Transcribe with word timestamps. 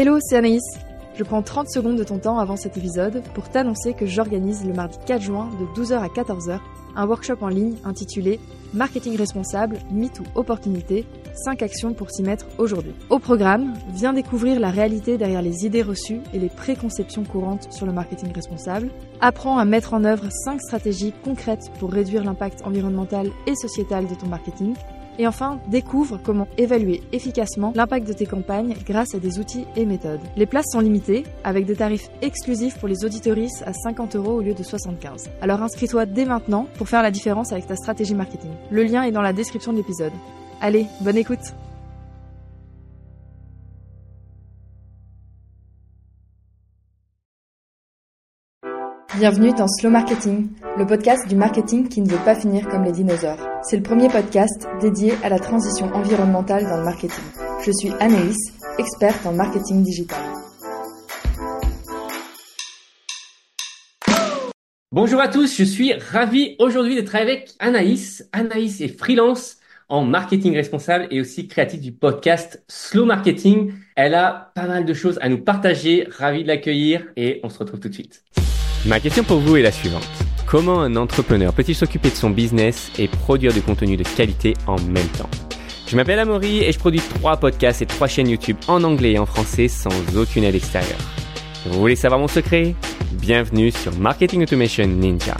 Hello, 0.00 0.20
c'est 0.20 0.36
Anaïs. 0.36 0.62
Je 1.16 1.24
prends 1.24 1.42
30 1.42 1.68
secondes 1.68 1.96
de 1.98 2.04
ton 2.04 2.20
temps 2.20 2.38
avant 2.38 2.54
cet 2.54 2.76
épisode 2.76 3.20
pour 3.34 3.48
t'annoncer 3.48 3.94
que 3.94 4.06
j'organise 4.06 4.64
le 4.64 4.72
mardi 4.72 4.96
4 5.04 5.20
juin 5.20 5.50
de 5.58 5.82
12h 5.82 5.94
à 5.94 6.06
14h 6.06 6.60
un 6.94 7.04
workshop 7.04 7.38
en 7.40 7.48
ligne 7.48 7.74
intitulé 7.84 8.38
Marketing 8.74 9.16
responsable, 9.16 9.78
mythe 9.90 10.20
ou 10.20 10.24
opportunité, 10.36 11.04
5 11.44 11.62
actions 11.62 11.94
pour 11.94 12.12
s'y 12.12 12.22
mettre 12.22 12.46
aujourd'hui. 12.58 12.92
Au 13.10 13.18
programme, 13.18 13.74
viens 13.92 14.12
découvrir 14.12 14.60
la 14.60 14.70
réalité 14.70 15.18
derrière 15.18 15.42
les 15.42 15.66
idées 15.66 15.82
reçues 15.82 16.20
et 16.32 16.38
les 16.38 16.48
préconceptions 16.48 17.24
courantes 17.24 17.72
sur 17.72 17.84
le 17.84 17.92
marketing 17.92 18.32
responsable. 18.32 18.90
Apprends 19.20 19.58
à 19.58 19.64
mettre 19.64 19.94
en 19.94 20.04
œuvre 20.04 20.28
5 20.30 20.60
stratégies 20.60 21.14
concrètes 21.24 21.72
pour 21.80 21.90
réduire 21.90 22.22
l'impact 22.22 22.62
environnemental 22.64 23.30
et 23.48 23.56
sociétal 23.56 24.06
de 24.06 24.14
ton 24.14 24.28
marketing 24.28 24.74
et 25.18 25.26
enfin, 25.26 25.60
découvre 25.68 26.18
comment 26.22 26.48
évaluer 26.56 27.02
efficacement 27.12 27.72
l'impact 27.74 28.06
de 28.06 28.12
tes 28.12 28.26
campagnes 28.26 28.74
grâce 28.86 29.14
à 29.14 29.18
des 29.18 29.38
outils 29.38 29.66
et 29.76 29.84
méthodes. 29.84 30.20
Les 30.36 30.46
places 30.46 30.70
sont 30.72 30.80
limitées, 30.80 31.24
avec 31.44 31.66
des 31.66 31.76
tarifs 31.76 32.08
exclusifs 32.22 32.78
pour 32.78 32.88
les 32.88 33.04
auditoristes 33.04 33.62
à 33.66 33.72
50 33.72 34.16
euros 34.16 34.34
au 34.34 34.40
lieu 34.40 34.54
de 34.54 34.62
75. 34.62 35.30
Alors 35.42 35.62
inscris-toi 35.62 36.06
dès 36.06 36.24
maintenant 36.24 36.66
pour 36.76 36.88
faire 36.88 37.02
la 37.02 37.10
différence 37.10 37.52
avec 37.52 37.66
ta 37.66 37.76
stratégie 37.76 38.14
marketing. 38.14 38.50
Le 38.70 38.84
lien 38.84 39.02
est 39.02 39.12
dans 39.12 39.22
la 39.22 39.32
description 39.32 39.72
de 39.72 39.78
l'épisode. 39.78 40.12
Allez, 40.60 40.86
bonne 41.00 41.16
écoute 41.16 41.54
Bienvenue 49.18 49.52
dans 49.52 49.66
Slow 49.66 49.90
Marketing, 49.90 50.50
le 50.76 50.86
podcast 50.86 51.26
du 51.26 51.34
marketing 51.34 51.88
qui 51.88 52.02
ne 52.02 52.08
veut 52.08 52.24
pas 52.24 52.36
finir 52.36 52.68
comme 52.68 52.84
les 52.84 52.92
dinosaures. 52.92 53.40
C'est 53.64 53.76
le 53.76 53.82
premier 53.82 54.08
podcast 54.08 54.68
dédié 54.80 55.12
à 55.24 55.28
la 55.28 55.40
transition 55.40 55.86
environnementale 55.86 56.62
dans 56.62 56.76
le 56.76 56.84
marketing. 56.84 57.24
Je 57.66 57.72
suis 57.72 57.90
Anaïs, 57.98 58.36
experte 58.78 59.26
en 59.26 59.32
marketing 59.32 59.82
digital. 59.82 60.20
Bonjour 64.92 65.20
à 65.20 65.26
tous, 65.26 65.52
je 65.52 65.64
suis 65.64 65.94
ravi 65.94 66.54
aujourd'hui 66.60 66.94
d'être 66.94 67.16
avec 67.16 67.50
Anaïs. 67.58 68.24
Anaïs 68.30 68.80
est 68.80 68.96
freelance 68.96 69.56
en 69.88 70.04
marketing 70.04 70.54
responsable 70.54 71.08
et 71.10 71.20
aussi 71.20 71.48
créative 71.48 71.80
du 71.80 71.90
podcast 71.90 72.62
Slow 72.68 73.04
Marketing. 73.04 73.72
Elle 73.96 74.14
a 74.14 74.52
pas 74.54 74.68
mal 74.68 74.84
de 74.84 74.94
choses 74.94 75.18
à 75.22 75.28
nous 75.28 75.42
partager, 75.42 76.06
ravi 76.08 76.44
de 76.44 76.48
l'accueillir 76.48 77.04
et 77.16 77.40
on 77.42 77.48
se 77.48 77.58
retrouve 77.58 77.80
tout 77.80 77.88
de 77.88 77.94
suite. 77.94 78.22
Ma 78.86 79.00
question 79.00 79.24
pour 79.24 79.38
vous 79.40 79.56
est 79.56 79.62
la 79.62 79.72
suivante. 79.72 80.08
Comment 80.46 80.80
un 80.80 80.96
entrepreneur 80.96 81.52
peut-il 81.52 81.74
s'occuper 81.74 82.10
de 82.10 82.14
son 82.14 82.30
business 82.30 82.90
et 82.98 83.08
produire 83.08 83.52
du 83.52 83.60
contenu 83.60 83.96
de 83.96 84.04
qualité 84.04 84.54
en 84.66 84.76
même 84.80 85.08
temps? 85.18 85.28
Je 85.86 85.96
m'appelle 85.96 86.18
Amaury 86.18 86.62
et 86.62 86.72
je 86.72 86.78
produis 86.78 87.00
trois 87.00 87.36
podcasts 87.36 87.82
et 87.82 87.86
trois 87.86 88.06
chaînes 88.06 88.28
YouTube 88.28 88.56
en 88.66 88.84
anglais 88.84 89.12
et 89.12 89.18
en 89.18 89.26
français 89.26 89.68
sans 89.68 89.90
aucune 90.16 90.44
aide 90.44 90.54
extérieure. 90.54 90.98
Vous 91.66 91.80
voulez 91.80 91.96
savoir 91.96 92.20
mon 92.20 92.28
secret? 92.28 92.74
Bienvenue 93.12 93.70
sur 93.70 93.92
Marketing 93.98 94.42
Automation 94.42 94.86
Ninja. 94.86 95.36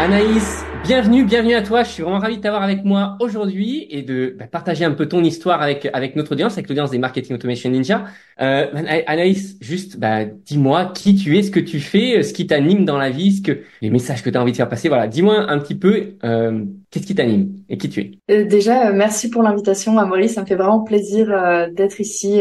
Anaïs, 0.00 0.64
bienvenue, 0.84 1.24
bienvenue 1.24 1.54
à 1.54 1.62
toi. 1.62 1.82
Je 1.82 1.88
suis 1.88 2.02
vraiment 2.02 2.18
ravi 2.18 2.36
de 2.36 2.42
t'avoir 2.42 2.62
avec 2.62 2.84
moi 2.84 3.16
aujourd'hui 3.18 3.86
et 3.88 4.02
de 4.02 4.36
bah, 4.38 4.46
partager 4.46 4.84
un 4.84 4.90
peu 4.90 5.06
ton 5.06 5.24
histoire 5.24 5.62
avec 5.62 5.88
avec 5.94 6.14
notre 6.14 6.32
audience, 6.32 6.52
avec 6.54 6.68
l'audience 6.68 6.90
des 6.90 6.98
Marketing 6.98 7.34
Automation 7.34 7.70
Ninja. 7.70 8.04
Euh, 8.40 8.66
Anaïs, 9.06 9.56
juste, 9.60 9.98
bah, 9.98 10.24
dis-moi 10.26 10.92
qui 10.94 11.14
tu 11.14 11.38
es, 11.38 11.42
ce 11.42 11.50
que 11.50 11.60
tu 11.60 11.80
fais, 11.80 12.22
ce 12.22 12.34
qui 12.34 12.46
t'anime 12.46 12.84
dans 12.84 12.98
la 12.98 13.08
vie, 13.10 13.42
les 13.80 13.90
messages 13.90 14.22
que 14.22 14.28
tu 14.28 14.36
as 14.36 14.42
envie 14.42 14.52
de 14.52 14.56
faire 14.56 14.68
passer. 14.68 14.88
Voilà, 14.88 15.08
dis-moi 15.08 15.50
un 15.50 15.58
petit 15.58 15.74
peu 15.74 16.16
euh, 16.22 16.64
qu'est-ce 16.90 17.06
qui 17.06 17.14
t'anime? 17.14 17.63
Et 17.74 17.76
qui 17.76 17.88
tu 17.88 18.00
es? 18.00 18.10
Euh, 18.30 18.44
déjà, 18.44 18.88
euh, 18.88 18.92
merci 18.94 19.28
pour 19.28 19.42
l'invitation, 19.42 19.98
Amaury. 19.98 20.28
Ça 20.28 20.40
me 20.40 20.46
fait 20.46 20.54
vraiment 20.54 20.80
plaisir 20.80 21.30
euh, 21.30 21.68
d'être 21.70 22.00
ici 22.00 22.40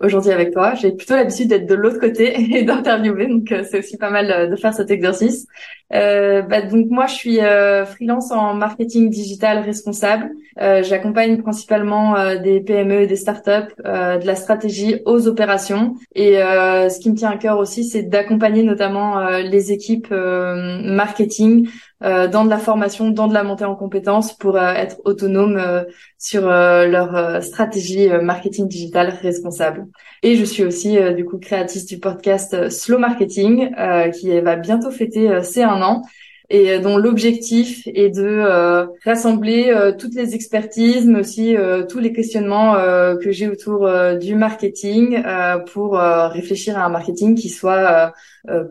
aujourd'hui 0.00 0.30
avec 0.30 0.52
toi. 0.52 0.74
J'ai 0.74 0.92
plutôt 0.92 1.14
l'habitude 1.14 1.48
d'être 1.48 1.66
de 1.66 1.74
l'autre 1.74 1.98
côté 1.98 2.34
et 2.56 2.62
d'interviewer, 2.62 3.26
donc 3.26 3.52
c'est 3.68 3.78
aussi 3.78 3.96
pas 3.96 4.10
mal 4.10 4.50
de 4.50 4.56
faire 4.56 4.74
cet 4.74 4.90
exercice. 4.90 5.46
Bah, 5.90 6.62
donc 6.62 6.86
moi, 6.90 7.06
je 7.06 7.14
suis 7.14 7.38
freelance 7.86 8.30
en 8.30 8.54
marketing 8.54 9.10
digital 9.10 9.58
responsable. 9.58 10.30
J'accompagne 10.56 11.42
principalement 11.42 12.14
des 12.36 12.60
PME 12.60 13.02
et 13.02 13.06
des 13.06 13.16
startups, 13.16 13.74
de 13.84 14.26
la 14.26 14.34
stratégie 14.36 15.00
aux 15.04 15.26
opérations. 15.26 15.94
Et 16.14 16.38
euh, 16.38 16.88
ce 16.88 17.00
qui 17.00 17.10
me 17.10 17.16
tient 17.16 17.30
à 17.30 17.36
cœur 17.36 17.58
aussi, 17.58 17.84
c'est 17.84 18.02
d'accompagner 18.02 18.62
notamment 18.62 19.18
euh, 19.18 19.40
les 19.40 19.72
équipes 19.72 20.08
euh, 20.12 20.80
marketing 20.82 21.68
dans 22.00 22.44
de 22.44 22.50
la 22.50 22.58
formation, 22.58 23.10
dans 23.10 23.28
de 23.28 23.34
la 23.34 23.42
montée 23.42 23.64
en 23.64 23.74
compétences 23.74 24.32
pour 24.32 24.58
être 24.58 25.00
autonome 25.04 25.84
sur 26.18 26.42
leur 26.46 27.42
stratégie 27.42 28.08
marketing 28.22 28.68
digital 28.68 29.10
responsable. 29.20 29.86
Et 30.22 30.36
je 30.36 30.44
suis 30.44 30.64
aussi 30.64 30.98
du 31.14 31.24
coup 31.24 31.38
créatrice 31.38 31.84
du 31.84 31.98
podcast 31.98 32.70
Slow 32.70 32.98
Marketing 32.98 33.70
qui 34.14 34.40
va 34.40 34.56
bientôt 34.56 34.90
fêter 34.90 35.42
ses 35.42 35.62
un 35.62 35.82
an 35.82 36.02
et 36.50 36.72
euh, 36.72 36.80
dont 36.80 36.98
l'objectif 36.98 37.86
est 37.86 38.10
de 38.10 38.26
euh, 38.26 38.86
rassembler 39.04 39.68
euh, 39.68 39.92
toutes 39.96 40.14
les 40.14 40.34
expertises, 40.34 41.06
mais 41.06 41.20
aussi 41.20 41.56
tous 41.88 41.98
les 41.98 42.12
questionnements 42.12 42.74
que 43.22 43.30
j'ai 43.30 43.48
autour 43.48 43.88
du 44.20 44.34
marketing 44.34 45.22
pour 45.72 45.94
réfléchir 45.96 46.78
à 46.78 46.84
un 46.84 46.88
marketing 46.88 47.34
qui 47.34 47.48
soit 47.48 48.12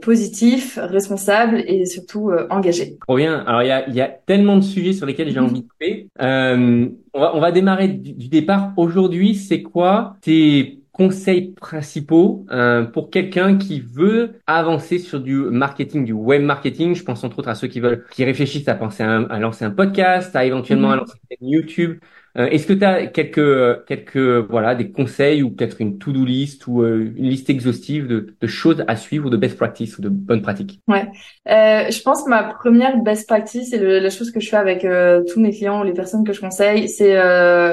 positif, 0.02 0.80
responsable 0.82 1.64
et 1.68 1.86
surtout 1.86 2.32
engagé. 2.50 2.98
Trop 3.08 3.18
bien. 3.18 3.44
Alors 3.46 3.64
il 3.64 3.68
y 3.68 3.72
a, 3.72 3.90
y 3.90 4.02
a, 4.02 4.08
tellement 4.08 4.58
de 4.58 4.64
sujets 4.64 4.94
sur 4.94 5.06
lesquels 5.06 5.30
j'ai 5.32 5.40
envie 5.40 5.62
de 5.62 5.68
couper. 5.68 6.08
on, 6.20 7.20
va, 7.20 7.36
on 7.36 7.40
va 7.40 7.52
démarrer 7.52 7.88
du, 7.88 8.14
du 8.14 8.28
départ. 8.28 8.74
Aujourd'hui, 8.78 9.36
c'est 9.36 9.62
quoi 9.62 10.18
tes 10.22 10.79
conseils 11.00 11.54
principaux 11.54 12.46
euh, 12.52 12.84
pour 12.84 13.10
quelqu'un 13.10 13.58
qui 13.58 13.80
veut 13.80 14.42
avancer 14.48 15.00
sur 15.00 15.22
du 15.22 15.34
marketing, 15.34 16.04
du 16.04 16.12
web 16.12 16.42
marketing. 16.42 16.94
Je 16.94 17.04
pense 17.06 17.24
entre 17.24 17.40
autres 17.40 17.48
à 17.48 17.56
ceux 17.56 17.70
qui 17.70 17.80
veulent, 17.80 18.04
qui 18.12 18.26
réfléchissent 18.26 18.68
à 18.68 18.76
penser 18.76 19.04
à, 19.04 19.40
lancer 19.40 19.64
un 19.64 19.72
podcast, 19.72 20.36
à 20.36 20.44
éventuellement 20.44 20.92
à 20.92 20.96
mhm. 20.96 21.00
lancer 21.00 21.18
une 21.40 21.48
YouTube. 21.48 22.00
Euh, 22.38 22.48
est-ce 22.48 22.68
que 22.68 22.74
tu 22.74 22.84
as 22.84 23.08
quelques, 23.08 23.86
quelques, 23.86 24.50
voilà, 24.50 24.76
des 24.76 24.92
conseils 24.92 25.42
ou 25.42 25.50
peut-être 25.52 25.82
une 25.82 25.98
to-do 25.98 26.26
list 26.26 26.68
ou 26.68 26.84
euh, 26.84 27.12
une 27.16 27.30
liste 27.30 27.50
exhaustive 27.50 28.06
de, 28.08 28.36
de, 28.40 28.48
choses 28.48 28.84
à 28.88 28.96
suivre 28.96 29.28
ou 29.28 29.30
de 29.30 29.38
best 29.38 29.58
practice 29.58 29.98
ou 29.98 30.02
de 30.02 30.10
bonnes 30.10 30.42
pratiques? 30.42 30.82
Ouais, 30.88 31.08
euh, 31.48 31.90
je 31.90 32.02
pense 32.02 32.24
que 32.24 32.30
ma 32.30 32.44
première 32.44 32.98
best 32.98 33.28
practice 33.28 33.74
et 33.74 33.80
la 33.80 34.10
chose 34.10 34.32
que 34.32 34.40
je 34.40 34.50
fais 34.50 34.58
avec 34.58 34.86
tous 35.32 35.40
mes 35.40 35.52
clients 35.52 35.82
ou 35.82 35.86
les 35.86 35.94
personnes 35.94 36.26
que 36.26 36.34
je 36.34 36.42
conseille, 36.42 36.90
c'est 36.90 37.16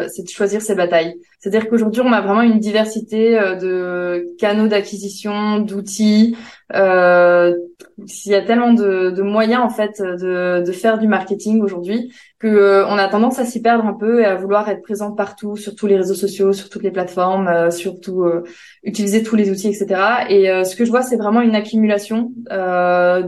c'est 0.09 0.23
de 0.23 0.29
choisir 0.29 0.63
ses 0.63 0.77
batailles. 0.77 1.17
C'est-à-dire 1.39 1.69
qu'aujourd'hui, 1.69 2.03
on 2.05 2.13
a 2.13 2.21
vraiment 2.21 2.43
une 2.43 2.59
diversité 2.59 3.33
de 3.33 4.35
canaux 4.39 4.69
d'acquisition, 4.69 5.61
d'outils, 5.61 6.37
euh, 6.75 7.55
il 7.99 8.33
y 8.33 8.35
a 8.35 8.43
tellement 8.43 8.73
de, 8.73 9.11
de, 9.11 9.23
moyens 9.23 9.63
en 9.63 9.71
fait 9.71 10.03
de, 10.03 10.65
de 10.65 10.73
faire 10.73 10.99
du 10.99 11.07
marketing 11.07 11.63
aujourd'hui 11.63 12.13
que 12.39 12.47
euh, 12.47 12.87
on 12.89 12.99
a 12.99 13.09
tendance 13.09 13.39
à 13.39 13.47
s'y 13.47 13.63
perdre 13.63 13.87
un 13.87 13.95
peu 13.95 14.21
et 14.21 14.27
à 14.27 14.35
vouloir 14.35 14.69
être 14.69 14.83
présent 14.83 15.13
partout 15.13 15.57
sur 15.57 15.75
tous 15.75 15.87
les 15.87 15.97
réseaux 15.97 16.15
sociaux, 16.15 16.53
sur 16.53 16.69
toutes 16.69 16.83
les 16.83 16.91
plateformes, 16.91 17.49
euh, 17.49 17.71
surtout 17.71 18.25
euh, 18.25 18.45
utiliser 18.83 19.23
tous 19.23 19.37
les 19.37 19.51
outils, 19.51 19.69
etc. 19.69 19.87
Et 20.29 20.65
ce 20.65 20.77
que 20.77 20.85
je 20.85 20.91
vois, 20.91 21.03
c'est 21.03 21.17
vraiment 21.17 21.41
une 21.41 21.55
accumulation 21.55 22.33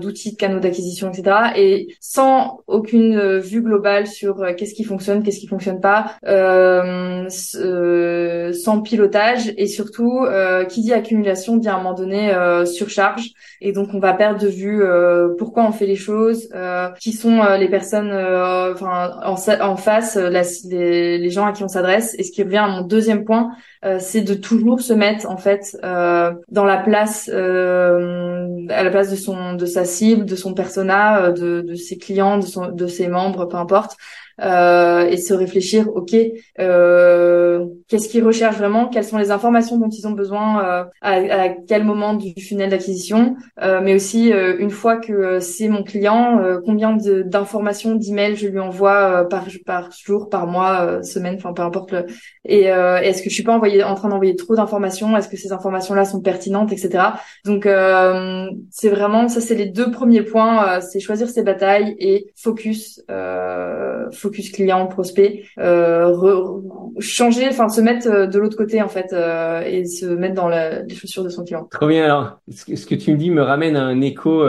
d'outils, 0.00 0.32
de 0.32 0.36
canaux 0.36 0.60
d'acquisition, 0.60 1.10
etc. 1.10 1.52
Et 1.56 1.88
sans 2.00 2.60
aucune 2.66 3.38
vue 3.38 3.62
globale 3.62 4.06
sur 4.06 4.44
qu'est-ce 4.56 4.74
qui 4.74 4.84
fonctionne, 4.84 5.22
qu'est-ce 5.22 5.40
qui 5.40 5.46
fonctionne 5.46 5.80
pas, 5.80 6.16
sans 8.52 8.80
pilotage 8.80 9.52
et 9.56 9.66
surtout 9.66 10.26
qui 10.68 10.82
dit 10.82 10.92
accumulation 10.92 11.56
dit 11.56 11.68
à 11.68 11.74
un 11.74 11.78
moment 11.78 11.94
donné 11.94 12.32
surcharge 12.66 13.32
et 13.60 13.72
donc 13.72 13.88
on 13.92 13.98
va 13.98 14.12
perdre 14.12 14.40
de 14.40 14.48
vue 14.48 14.82
euh, 14.82 15.34
pourquoi 15.36 15.64
on 15.64 15.72
fait 15.72 15.86
les 15.86 15.96
choses, 15.96 16.48
euh, 16.54 16.90
qui 17.00 17.12
sont 17.12 17.40
euh, 17.40 17.56
les 17.56 17.68
personnes, 17.68 18.12
enfin 18.12 19.10
en, 19.24 19.76
face, 19.76 20.16
les, 20.16 21.18
les, 21.18 21.30
gens 21.30 21.46
à 21.46 21.52
qui 21.52 21.64
on 21.64 21.68
s'adresse. 21.68 22.14
Et 22.18 22.22
ce 22.22 22.30
qui 22.30 22.42
revient 22.42 22.58
à 22.58 22.68
mon 22.68 22.82
deuxième 22.82 23.24
point, 23.24 23.50
c'est 23.98 24.22
de 24.22 24.34
toujours 24.34 24.80
se 24.80 24.92
mettre 24.92 25.28
en 25.28 25.36
fait 25.36 25.76
dans 25.82 26.64
la 26.64 26.76
place, 26.78 27.28
à 27.28 28.82
la 28.82 28.90
place 28.90 29.10
de 29.10 29.16
son, 29.16 29.54
de 29.54 29.66
sa 29.66 29.84
cible, 29.84 30.24
de 30.24 30.36
son 30.36 30.54
persona, 30.54 31.30
de, 31.32 31.60
de 31.60 31.74
ses 31.74 31.98
clients, 31.98 32.38
de, 32.38 32.46
son, 32.46 32.68
de 32.68 32.86
ses 32.86 33.08
membres, 33.08 33.46
peu 33.46 33.56
importe 33.56 33.96
euh, 34.40 35.06
et 35.08 35.16
se 35.16 35.34
réfléchir, 35.34 35.88
ok, 35.94 36.14
euh, 36.60 37.66
qu'est-ce 37.88 38.08
qu'ils 38.08 38.24
recherchent 38.24 38.58
vraiment, 38.58 38.88
quelles 38.88 39.04
sont 39.04 39.18
les 39.18 39.30
informations 39.30 39.78
dont 39.78 39.88
ils 39.88 40.06
ont 40.06 40.12
besoin, 40.12 40.64
euh, 40.64 40.84
à, 41.00 41.12
à, 41.14 41.48
quel 41.48 41.84
moment 41.84 42.14
du 42.14 42.34
funnel 42.40 42.70
d'acquisition, 42.70 43.36
euh, 43.62 43.80
mais 43.82 43.94
aussi 43.94 44.32
euh, 44.32 44.56
une 44.58 44.70
fois 44.70 44.96
que 44.96 45.40
c'est 45.40 45.68
mon 45.68 45.82
client, 45.82 46.40
combien 46.64 46.96
d'informations, 46.96 47.94
d'emails 47.94 48.36
je 48.36 48.48
lui 48.48 48.60
envoie 48.60 49.26
par 49.28 49.46
par 49.66 49.90
jour, 49.92 50.28
par 50.28 50.46
mois, 50.46 51.02
semaine, 51.02 51.36
enfin 51.36 51.52
peu 51.52 51.62
importe 51.62 51.92
le. 51.92 52.06
Et 52.44 52.64
est-ce 52.64 53.22
que 53.22 53.30
je 53.30 53.34
suis 53.34 53.42
pas 53.42 53.54
envoyé, 53.54 53.82
en 53.82 53.94
train 53.94 54.08
d'envoyer 54.08 54.36
trop 54.36 54.54
d'informations, 54.54 55.16
est-ce 55.16 55.28
que 55.28 55.36
ces 55.36 55.52
informations-là 55.52 56.04
sont 56.04 56.20
pertinentes, 56.20 56.72
etc. 56.72 57.04
Donc 57.44 57.68
c'est 58.70 58.88
vraiment 58.88 59.28
ça, 59.28 59.40
c'est 59.40 59.54
les 59.54 59.66
deux 59.66 59.90
premiers 59.90 60.22
points, 60.22 60.80
c'est 60.80 61.00
choisir 61.00 61.28
ses 61.28 61.42
batailles 61.42 61.96
et 61.98 62.32
focus. 62.36 63.02
focus 64.12 64.27
focus 64.28 64.50
client, 64.50 64.86
prospect, 64.86 65.44
euh, 65.58 66.14
changer, 66.98 67.48
enfin 67.48 67.68
se 67.68 67.80
mettre 67.80 68.26
de 68.26 68.38
l'autre 68.38 68.56
côté 68.56 68.82
en 68.82 68.88
fait 68.88 69.14
et 69.66 69.84
se 69.86 70.06
mettre 70.06 70.34
dans 70.34 70.48
les 70.48 70.94
chaussures 70.94 71.24
de 71.24 71.28
son 71.28 71.44
client. 71.44 71.68
Trop 71.70 71.88
bien. 71.88 72.04
Alors, 72.04 72.40
ce 72.48 72.86
que, 72.86 72.94
tu 72.94 73.12
me 73.12 73.16
dis 73.16 73.30
me 73.30 73.42
ramène 73.42 73.76
à 73.76 73.84
un 73.84 74.00
écho, 74.00 74.42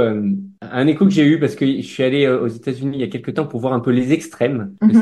un 0.61 0.87
écho 0.87 1.05
que 1.05 1.11
j'ai 1.11 1.25
eu 1.25 1.39
parce 1.39 1.55
que 1.55 1.65
je 1.65 1.81
suis 1.81 2.03
allé 2.03 2.27
aux 2.27 2.47
États-Unis 2.47 2.97
il 2.97 3.01
y 3.01 3.03
a 3.03 3.07
quelques 3.07 3.33
temps 3.33 3.47
pour 3.47 3.59
voir 3.59 3.73
un 3.73 3.79
peu 3.79 3.91
les 3.91 4.11
extrêmes. 4.13 4.75
Mm 4.81 5.01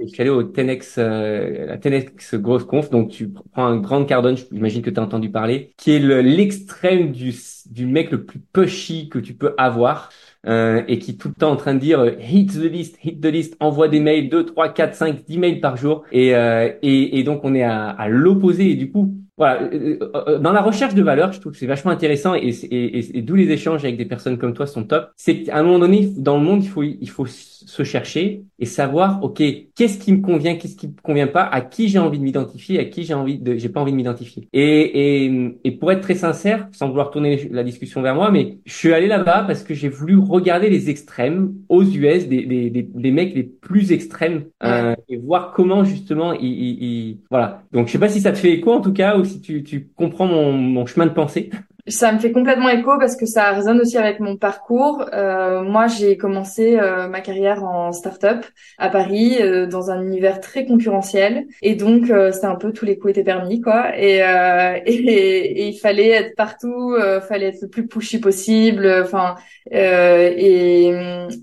je 0.00 0.06
suis 0.08 0.20
allé 0.20 0.30
au 0.30 0.42
10x, 0.42 1.00
la 1.00 1.76
10x 1.78 2.36
grosse 2.36 2.64
conf, 2.64 2.90
donc 2.90 3.10
tu 3.10 3.28
prends 3.30 3.66
un 3.66 3.76
grand 3.78 4.04
Cardone, 4.04 4.36
j'imagine 4.36 4.82
que 4.82 4.90
tu 4.90 5.00
as 5.00 5.02
entendu 5.02 5.30
parler, 5.30 5.72
qui 5.76 5.92
est 5.92 5.98
l'extrême 5.98 7.12
du 7.12 7.34
du 7.70 7.86
mec 7.86 8.10
le 8.10 8.24
plus 8.24 8.38
pushy 8.38 9.08
que 9.08 9.18
tu 9.18 9.34
peux 9.34 9.54
avoir. 9.58 10.10
Euh, 10.46 10.84
et 10.86 11.00
qui 11.00 11.12
est 11.12 11.14
tout 11.14 11.26
le 11.28 11.34
temps 11.34 11.50
en 11.50 11.56
train 11.56 11.74
de 11.74 11.80
dire 11.80 11.98
euh, 11.98 12.12
hit 12.20 12.52
the 12.52 12.56
list, 12.70 12.98
hit 13.02 13.20
the 13.20 13.26
list, 13.26 13.56
envoie 13.58 13.88
des 13.88 13.98
mails, 13.98 14.28
2, 14.28 14.46
3, 14.46 14.68
4, 14.68 14.94
5, 14.94 15.24
10 15.24 15.38
mails 15.38 15.60
par 15.60 15.76
jour. 15.76 16.04
Et, 16.12 16.36
euh, 16.36 16.70
et, 16.82 17.18
et 17.18 17.24
donc 17.24 17.40
on 17.42 17.52
est 17.52 17.64
à, 17.64 17.88
à 17.90 18.08
l'opposé. 18.08 18.70
Et 18.70 18.76
du 18.76 18.92
coup, 18.92 19.12
voilà, 19.36 19.62
euh, 19.62 19.98
euh, 20.00 20.22
euh, 20.28 20.38
dans 20.38 20.52
la 20.52 20.62
recherche 20.62 20.94
de 20.94 21.02
valeur, 21.02 21.32
je 21.32 21.40
trouve 21.40 21.52
que 21.52 21.58
c'est 21.58 21.66
vachement 21.66 21.90
intéressant 21.90 22.34
et, 22.34 22.48
et, 22.70 23.22
d'où 23.22 23.34
les 23.34 23.50
échanges 23.50 23.84
avec 23.84 23.98
des 23.98 24.06
personnes 24.06 24.38
comme 24.38 24.54
toi 24.54 24.66
sont 24.66 24.84
top. 24.84 25.10
C'est 25.16 25.42
qu'à 25.42 25.58
un 25.58 25.62
moment 25.62 25.78
donné, 25.78 26.10
dans 26.16 26.38
le 26.38 26.44
monde, 26.44 26.64
il 26.64 26.68
faut 26.68 26.82
il 26.82 27.10
faut 27.10 27.26
se 27.26 27.82
chercher 27.82 28.44
et 28.58 28.66
savoir, 28.66 29.22
ok, 29.22 29.42
qu'est-ce 29.74 29.98
qui 29.98 30.12
me 30.12 30.22
convient, 30.22 30.56
qu'est-ce 30.56 30.76
qui 30.76 30.88
me 30.88 30.94
convient 31.02 31.26
pas, 31.26 31.42
à 31.44 31.60
qui 31.60 31.88
j'ai 31.88 31.98
envie 31.98 32.18
de 32.18 32.24
m'identifier, 32.24 32.78
à 32.78 32.84
qui 32.86 33.04
j'ai 33.04 33.12
envie 33.14 33.38
de, 33.38 33.56
j'ai 33.56 33.68
pas 33.68 33.80
envie 33.80 33.92
de 33.92 33.96
m'identifier. 33.96 34.48
Et, 34.52 35.24
et, 35.26 35.58
et 35.64 35.70
pour 35.72 35.92
être 35.92 36.00
très 36.00 36.14
sincère, 36.14 36.68
sans 36.72 36.88
vouloir 36.88 37.10
tourner 37.10 37.48
la 37.50 37.62
discussion 37.64 38.00
vers 38.02 38.14
moi, 38.14 38.30
mais 38.30 38.58
je 38.64 38.72
suis 38.72 38.92
allé 38.94 39.08
là-bas 39.08 39.44
parce 39.46 39.62
que 39.62 39.74
j'ai 39.74 39.88
voulu 39.88 40.16
regarder 40.16 40.70
les 40.70 40.88
extrêmes 40.90 41.54
aux 41.68 41.82
US, 41.84 42.28
des 42.28 42.46
des, 42.46 42.70
des, 42.70 42.82
des 42.82 43.10
mecs 43.10 43.34
les 43.34 43.42
plus 43.44 43.92
extrêmes 43.92 44.46
euh, 44.62 44.94
et 45.08 45.18
voir 45.18 45.52
comment 45.52 45.84
justement 45.84 46.32
ils, 46.32 46.46
ils, 46.46 47.20
voilà. 47.30 47.62
Donc 47.72 47.88
je 47.88 47.92
sais 47.92 47.98
pas 47.98 48.08
si 48.08 48.20
ça 48.20 48.32
te 48.32 48.38
fait 48.38 48.52
écho 48.52 48.72
en 48.72 48.80
tout 48.80 48.92
cas 48.92 49.22
si 49.24 49.40
tu, 49.40 49.62
tu 49.62 49.88
comprends 49.96 50.26
mon, 50.26 50.52
mon 50.52 50.86
chemin 50.86 51.06
de 51.06 51.12
pensée. 51.12 51.50
Ça 51.88 52.10
me 52.10 52.18
fait 52.18 52.32
complètement 52.32 52.68
écho 52.68 52.98
parce 52.98 53.14
que 53.14 53.26
ça 53.26 53.52
résonne 53.52 53.80
aussi 53.80 53.96
avec 53.96 54.18
mon 54.18 54.36
parcours. 54.36 55.04
Euh, 55.12 55.62
moi, 55.62 55.86
j'ai 55.86 56.16
commencé 56.16 56.76
euh, 56.80 57.06
ma 57.06 57.20
carrière 57.20 57.62
en 57.62 57.92
start-up 57.92 58.44
à 58.76 58.88
Paris 58.88 59.36
euh, 59.40 59.68
dans 59.68 59.92
un 59.92 60.02
univers 60.02 60.40
très 60.40 60.66
concurrentiel 60.66 61.46
et 61.62 61.76
donc 61.76 62.10
euh, 62.10 62.32
c'était 62.32 62.46
un 62.46 62.56
peu 62.56 62.72
tous 62.72 62.84
les 62.84 62.98
coups 62.98 63.12
étaient 63.12 63.22
permis 63.22 63.60
quoi. 63.60 63.96
Et, 63.96 64.16
et, 64.86 65.60
et, 65.60 65.68
il 65.68 65.78
fallait 65.78 66.10
être 66.10 66.34
partout, 66.34 66.96
fallait 67.28 67.46
être 67.46 67.62
le 67.62 67.68
plus 67.68 67.86
pushy 67.86 68.18
possible. 68.18 68.92
Enfin, 69.04 69.36
et, 69.70 70.92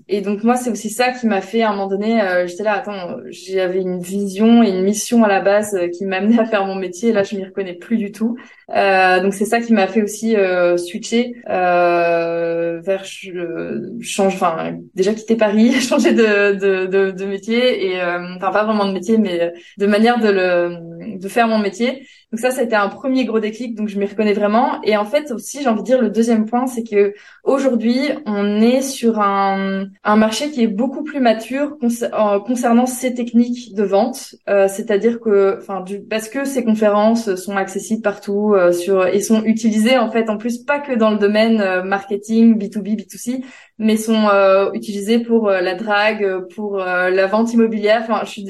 et 0.08 0.20
donc 0.20 0.42
moi, 0.44 0.56
c'est 0.56 0.70
aussi 0.70 0.90
ça 0.90 1.12
qui 1.12 1.26
m'a 1.26 1.40
fait 1.40 1.62
à 1.62 1.70
un 1.70 1.72
moment 1.72 1.88
donné. 1.88 2.20
J'étais 2.46 2.64
là, 2.64 2.74
attends, 2.74 3.16
j'avais 3.28 3.80
une 3.80 4.00
vision 4.00 4.62
et 4.62 4.68
une 4.68 4.82
mission 4.82 5.24
à 5.24 5.28
la 5.28 5.40
base 5.40 5.78
qui 5.96 6.04
m'amenait 6.04 6.38
à 6.38 6.44
faire 6.44 6.66
mon 6.66 6.74
métier. 6.74 7.10
Et 7.10 7.12
là, 7.12 7.22
je 7.22 7.34
m'y 7.36 7.44
reconnais 7.44 7.74
plus 7.74 7.96
du 7.96 8.12
tout. 8.12 8.36
donc 8.68 9.32
c'est 9.34 9.46
ça 9.46 9.60
qui 9.60 9.72
m'a 9.72 9.86
fait 9.86 10.02
aussi 10.02 10.33
euh, 10.36 10.76
switcher 10.76 11.34
euh, 11.48 12.80
vers 12.80 13.04
change 13.04 14.34
enfin 14.34 14.78
déjà 14.94 15.14
quitter 15.14 15.36
Paris 15.36 15.72
changer 15.80 16.12
de, 16.12 16.52
de, 16.54 16.86
de, 16.86 17.10
de 17.10 17.24
métier 17.24 17.86
et 17.86 18.00
euh, 18.00 18.36
enfin 18.36 18.50
pas 18.50 18.64
vraiment 18.64 18.86
de 18.86 18.92
métier 18.92 19.18
mais 19.18 19.52
de 19.78 19.86
manière 19.86 20.20
de 20.20 20.28
le 20.28 21.18
de 21.18 21.28
faire 21.28 21.48
mon 21.48 21.58
métier 21.58 22.06
donc 22.32 22.40
ça, 22.40 22.50
c'était 22.50 22.74
un 22.74 22.88
premier 22.88 23.24
gros 23.24 23.38
déclic, 23.38 23.76
donc 23.76 23.88
je 23.88 23.98
m'y 23.98 24.06
reconnais 24.06 24.32
vraiment. 24.32 24.82
Et 24.82 24.96
en 24.96 25.04
fait 25.04 25.30
aussi, 25.30 25.62
j'ai 25.62 25.68
envie 25.68 25.82
de 25.82 25.84
dire 25.84 26.00
le 26.00 26.10
deuxième 26.10 26.46
point, 26.46 26.66
c'est 26.66 26.82
que 26.82 27.14
aujourd'hui, 27.44 28.10
on 28.26 28.60
est 28.60 28.82
sur 28.82 29.20
un, 29.20 29.86
un 30.02 30.16
marché 30.16 30.50
qui 30.50 30.62
est 30.62 30.66
beaucoup 30.66 31.04
plus 31.04 31.20
mature 31.20 31.76
concernant 31.78 32.86
ces 32.86 33.14
techniques 33.14 33.74
de 33.74 33.84
vente. 33.84 34.34
Euh, 34.48 34.66
C'est-à-dire 34.68 35.20
que, 35.20 35.58
enfin, 35.60 35.84
parce 36.10 36.28
que 36.28 36.44
ces 36.44 36.64
conférences 36.64 37.34
sont 37.36 37.56
accessibles 37.56 38.02
partout 38.02 38.54
euh, 38.54 38.72
sur 38.72 39.06
et 39.06 39.20
sont 39.20 39.44
utilisées 39.44 39.98
en 39.98 40.10
fait 40.10 40.28
en 40.28 40.36
plus 40.36 40.58
pas 40.58 40.80
que 40.80 40.92
dans 40.92 41.10
le 41.10 41.18
domaine 41.18 41.60
euh, 41.60 41.82
marketing 41.82 42.58
B2B, 42.58 42.96
B2C, 42.96 43.44
mais 43.78 43.96
sont 43.96 44.28
euh, 44.28 44.72
utilisées 44.72 45.20
pour 45.20 45.50
la 45.50 45.74
drague, 45.74 46.48
pour 46.54 46.78
la 46.78 47.26
vente 47.26 47.52
immobilière. 47.52 48.00
Enfin, 48.02 48.22
je 48.24 48.30
suis 48.30 48.44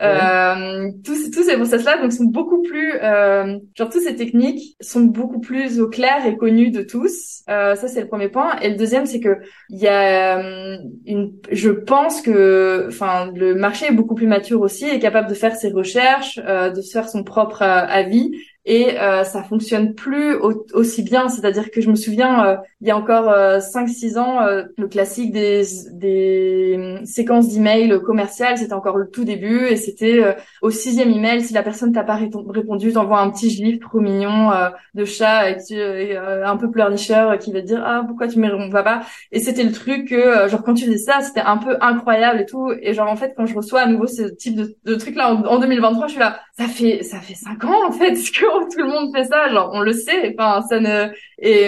euh, 0.00 0.90
tous, 1.04 1.30
tous 1.30 1.42
ces 1.42 1.56
process-là 1.56 2.00
donc 2.00 2.12
sont 2.12 2.24
beaucoup 2.24 2.62
plus, 2.62 2.94
euh, 3.02 3.58
genre 3.76 3.90
toutes 3.90 4.02
ces 4.02 4.16
techniques 4.16 4.76
sont 4.80 5.02
beaucoup 5.02 5.40
plus 5.40 5.80
au 5.80 5.88
clair 5.88 6.24
et 6.26 6.36
connues 6.36 6.70
de 6.70 6.82
tous. 6.82 7.42
Euh, 7.50 7.74
ça 7.74 7.88
c'est 7.88 8.00
le 8.00 8.08
premier 8.08 8.28
point. 8.28 8.58
Et 8.60 8.70
le 8.70 8.76
deuxième 8.76 9.06
c'est 9.06 9.20
que 9.20 9.36
il 9.68 9.78
y 9.78 9.88
a 9.88 10.38
euh, 10.38 10.78
une, 11.06 11.32
je 11.50 11.70
pense 11.70 12.22
que, 12.22 12.86
enfin 12.88 13.30
le 13.34 13.54
marché 13.54 13.86
est 13.86 13.92
beaucoup 13.92 14.14
plus 14.14 14.26
mature 14.26 14.60
aussi, 14.62 14.86
est 14.86 14.98
capable 14.98 15.28
de 15.28 15.34
faire 15.34 15.54
ses 15.56 15.70
recherches, 15.70 16.40
euh, 16.46 16.70
de 16.70 16.80
se 16.80 16.90
faire 16.92 17.08
son 17.08 17.22
propre 17.22 17.62
avis 17.62 18.32
et 18.64 18.98
euh, 19.00 19.24
ça 19.24 19.42
fonctionne 19.42 19.94
plus 19.94 20.36
aussi 20.72 21.02
bien. 21.02 21.28
C'est-à-dire 21.28 21.70
que 21.70 21.80
je 21.80 21.90
me 21.90 21.96
souviens, 21.96 22.46
euh, 22.46 22.56
il 22.80 22.86
y 22.86 22.90
a 22.92 22.96
encore 22.96 23.28
euh, 23.28 23.58
5-6 23.58 24.18
ans, 24.18 24.42
euh, 24.42 24.64
le 24.78 24.86
classique 24.86 25.32
des, 25.32 25.62
des 25.92 26.74
hum, 27.00 27.04
séquences 27.06 27.48
d'emails 27.48 28.00
commerciales, 28.04 28.58
c'était 28.58 28.72
encore 28.72 28.98
le 28.98 29.08
tout 29.10 29.24
début. 29.24 29.66
Et 29.66 29.76
c'était 29.76 30.22
euh, 30.22 30.32
au 30.62 30.70
sixième 30.70 31.10
email, 31.10 31.42
si 31.42 31.52
la 31.54 31.62
personne 31.64 31.92
t'a 31.92 32.04
pas 32.04 32.16
répondu, 32.16 32.92
t'envoies 32.92 33.18
un 33.20 33.30
petit 33.30 33.50
gif 33.50 33.80
trop 33.80 34.00
mignon 34.00 34.50
de 34.94 35.04
chat 35.04 35.38
avec, 35.38 35.58
un 35.72 36.56
peu 36.56 36.70
pleurnicheur 36.70 37.38
qui 37.38 37.52
va 37.52 37.60
te 37.60 37.66
dire 37.66 37.82
ah 37.84 38.04
pourquoi 38.06 38.28
tu 38.28 38.38
me 38.38 38.82
pas? 38.82 39.02
Et 39.32 39.40
c'était 39.40 39.64
le 39.64 39.72
truc 39.72 40.08
que 40.08 40.48
genre 40.48 40.62
quand 40.62 40.74
tu 40.74 40.84
faisais 40.84 40.98
ça 40.98 41.20
c'était 41.20 41.40
un 41.40 41.56
peu 41.58 41.76
incroyable 41.80 42.40
et 42.40 42.46
tout. 42.46 42.70
Et 42.80 42.94
genre 42.94 43.08
en 43.08 43.16
fait 43.16 43.34
quand 43.36 43.46
je 43.46 43.54
reçois 43.54 43.80
à 43.80 43.86
nouveau 43.86 44.06
ce 44.06 44.22
type 44.22 44.56
de, 44.56 44.76
de 44.84 44.94
truc 44.94 45.16
là 45.16 45.34
en, 45.34 45.44
en 45.44 45.58
2023 45.58 46.06
je 46.06 46.12
suis 46.12 46.20
là 46.20 46.40
ça 46.62 46.68
fait 46.68 47.02
ça 47.02 47.20
fait 47.20 47.34
cinq 47.34 47.64
ans 47.64 47.88
en 47.88 47.92
fait 47.92 48.12
que 48.14 48.72
tout 48.72 48.78
le 48.78 48.88
monde 48.88 49.14
fait 49.14 49.24
ça, 49.24 49.48
genre 49.48 49.70
on 49.72 49.80
le 49.80 49.92
sait. 49.92 50.34
Enfin, 50.38 50.62
ça 50.68 50.80
ne 50.80 51.08
et 51.38 51.66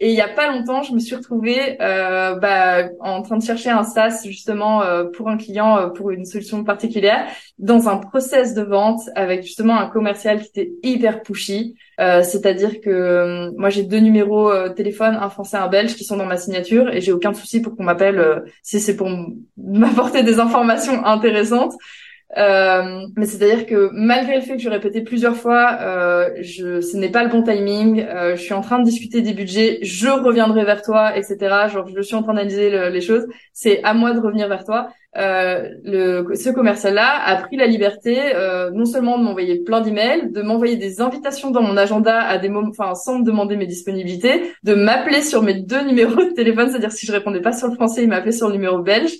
et 0.00 0.10
il 0.10 0.14
y 0.14 0.20
a 0.20 0.28
pas 0.28 0.50
longtemps, 0.50 0.82
je 0.82 0.92
me 0.92 0.98
suis 0.98 1.14
retrouvée 1.14 1.76
euh, 1.80 2.34
bah, 2.36 2.88
en 3.00 3.22
train 3.22 3.36
de 3.36 3.42
chercher 3.42 3.70
un 3.70 3.84
SaaS 3.84 4.22
justement 4.24 4.82
euh, 4.82 5.04
pour 5.04 5.28
un 5.28 5.36
client 5.36 5.78
euh, 5.78 5.88
pour 5.88 6.10
une 6.10 6.24
solution 6.24 6.64
particulière 6.64 7.26
dans 7.58 7.88
un 7.88 7.96
process 7.96 8.54
de 8.54 8.62
vente 8.62 9.00
avec 9.14 9.42
justement 9.42 9.78
un 9.78 9.86
commercial 9.86 10.40
qui 10.40 10.48
était 10.48 10.72
hyper 10.82 11.22
pushy. 11.22 11.76
Euh, 12.00 12.22
c'est-à-dire 12.22 12.80
que 12.80 13.50
moi 13.56 13.70
j'ai 13.70 13.82
deux 13.82 13.98
numéros 13.98 14.50
euh, 14.50 14.68
téléphone, 14.68 15.16
un 15.20 15.30
français, 15.30 15.56
un 15.56 15.68
belge 15.68 15.94
qui 15.94 16.04
sont 16.04 16.16
dans 16.16 16.26
ma 16.26 16.36
signature 16.36 16.88
et 16.92 17.00
j'ai 17.00 17.12
aucun 17.12 17.34
souci 17.34 17.60
pour 17.60 17.76
qu'on 17.76 17.84
m'appelle 17.84 18.42
si 18.62 18.80
c'est 18.80 18.96
pour 18.96 19.08
m'apporter 19.56 20.22
des 20.22 20.38
informations 20.40 21.04
intéressantes. 21.04 21.74
Euh, 22.36 23.06
mais 23.16 23.24
c'est-à-dire 23.24 23.64
que 23.64 23.88
malgré 23.92 24.36
le 24.36 24.42
fait 24.42 24.56
que 24.56 24.62
je 24.62 24.68
répétais 24.68 25.00
plusieurs 25.00 25.36
fois, 25.36 25.78
euh, 25.80 26.28
je, 26.40 26.82
ce 26.82 26.96
n'est 26.96 27.10
pas 27.10 27.24
le 27.24 27.30
bon 27.30 27.42
timing, 27.42 28.02
euh, 28.02 28.36
je 28.36 28.42
suis 28.42 28.52
en 28.52 28.60
train 28.60 28.78
de 28.78 28.84
discuter 28.84 29.22
des 29.22 29.32
budgets, 29.32 29.78
je 29.80 30.08
reviendrai 30.08 30.64
vers 30.64 30.82
toi, 30.82 31.16
etc. 31.16 31.68
Genre, 31.68 31.88
je 31.94 32.02
suis 32.02 32.14
en 32.14 32.22
train 32.22 32.34
d'analyser 32.34 32.90
les 32.90 33.00
choses, 33.00 33.26
c'est 33.52 33.82
à 33.82 33.94
moi 33.94 34.12
de 34.12 34.20
revenir 34.20 34.48
vers 34.48 34.64
toi. 34.64 34.90
Euh, 35.16 35.70
le, 35.84 36.34
ce 36.34 36.50
commercial-là 36.50 37.22
a 37.24 37.36
pris 37.36 37.56
la 37.56 37.66
liberté 37.66 38.20
euh, 38.34 38.70
non 38.70 38.84
seulement 38.84 39.18
de 39.18 39.24
m'envoyer 39.24 39.58
plein 39.64 39.80
d'emails, 39.80 40.30
de 40.30 40.42
m'envoyer 40.42 40.76
des 40.76 41.00
invitations 41.00 41.50
dans 41.50 41.62
mon 41.62 41.76
agenda 41.78 42.20
à 42.20 42.36
des 42.36 42.50
moments, 42.50 42.68
enfin 42.70 42.94
sans 42.94 43.18
me 43.20 43.24
demander 43.24 43.56
mes 43.56 43.66
disponibilités, 43.66 44.52
de 44.64 44.74
m'appeler 44.74 45.22
sur 45.22 45.42
mes 45.42 45.54
deux 45.54 45.82
numéros 45.82 46.24
de 46.24 46.34
téléphone, 46.34 46.68
c'est-à-dire 46.70 46.92
si 46.92 47.06
je 47.06 47.12
répondais 47.12 47.40
pas 47.40 47.52
sur 47.52 47.68
le 47.68 47.74
français, 47.74 48.02
il 48.02 48.08
m'appelait 48.08 48.32
sur 48.32 48.48
le 48.48 48.52
numéro 48.52 48.78
belge. 48.80 49.12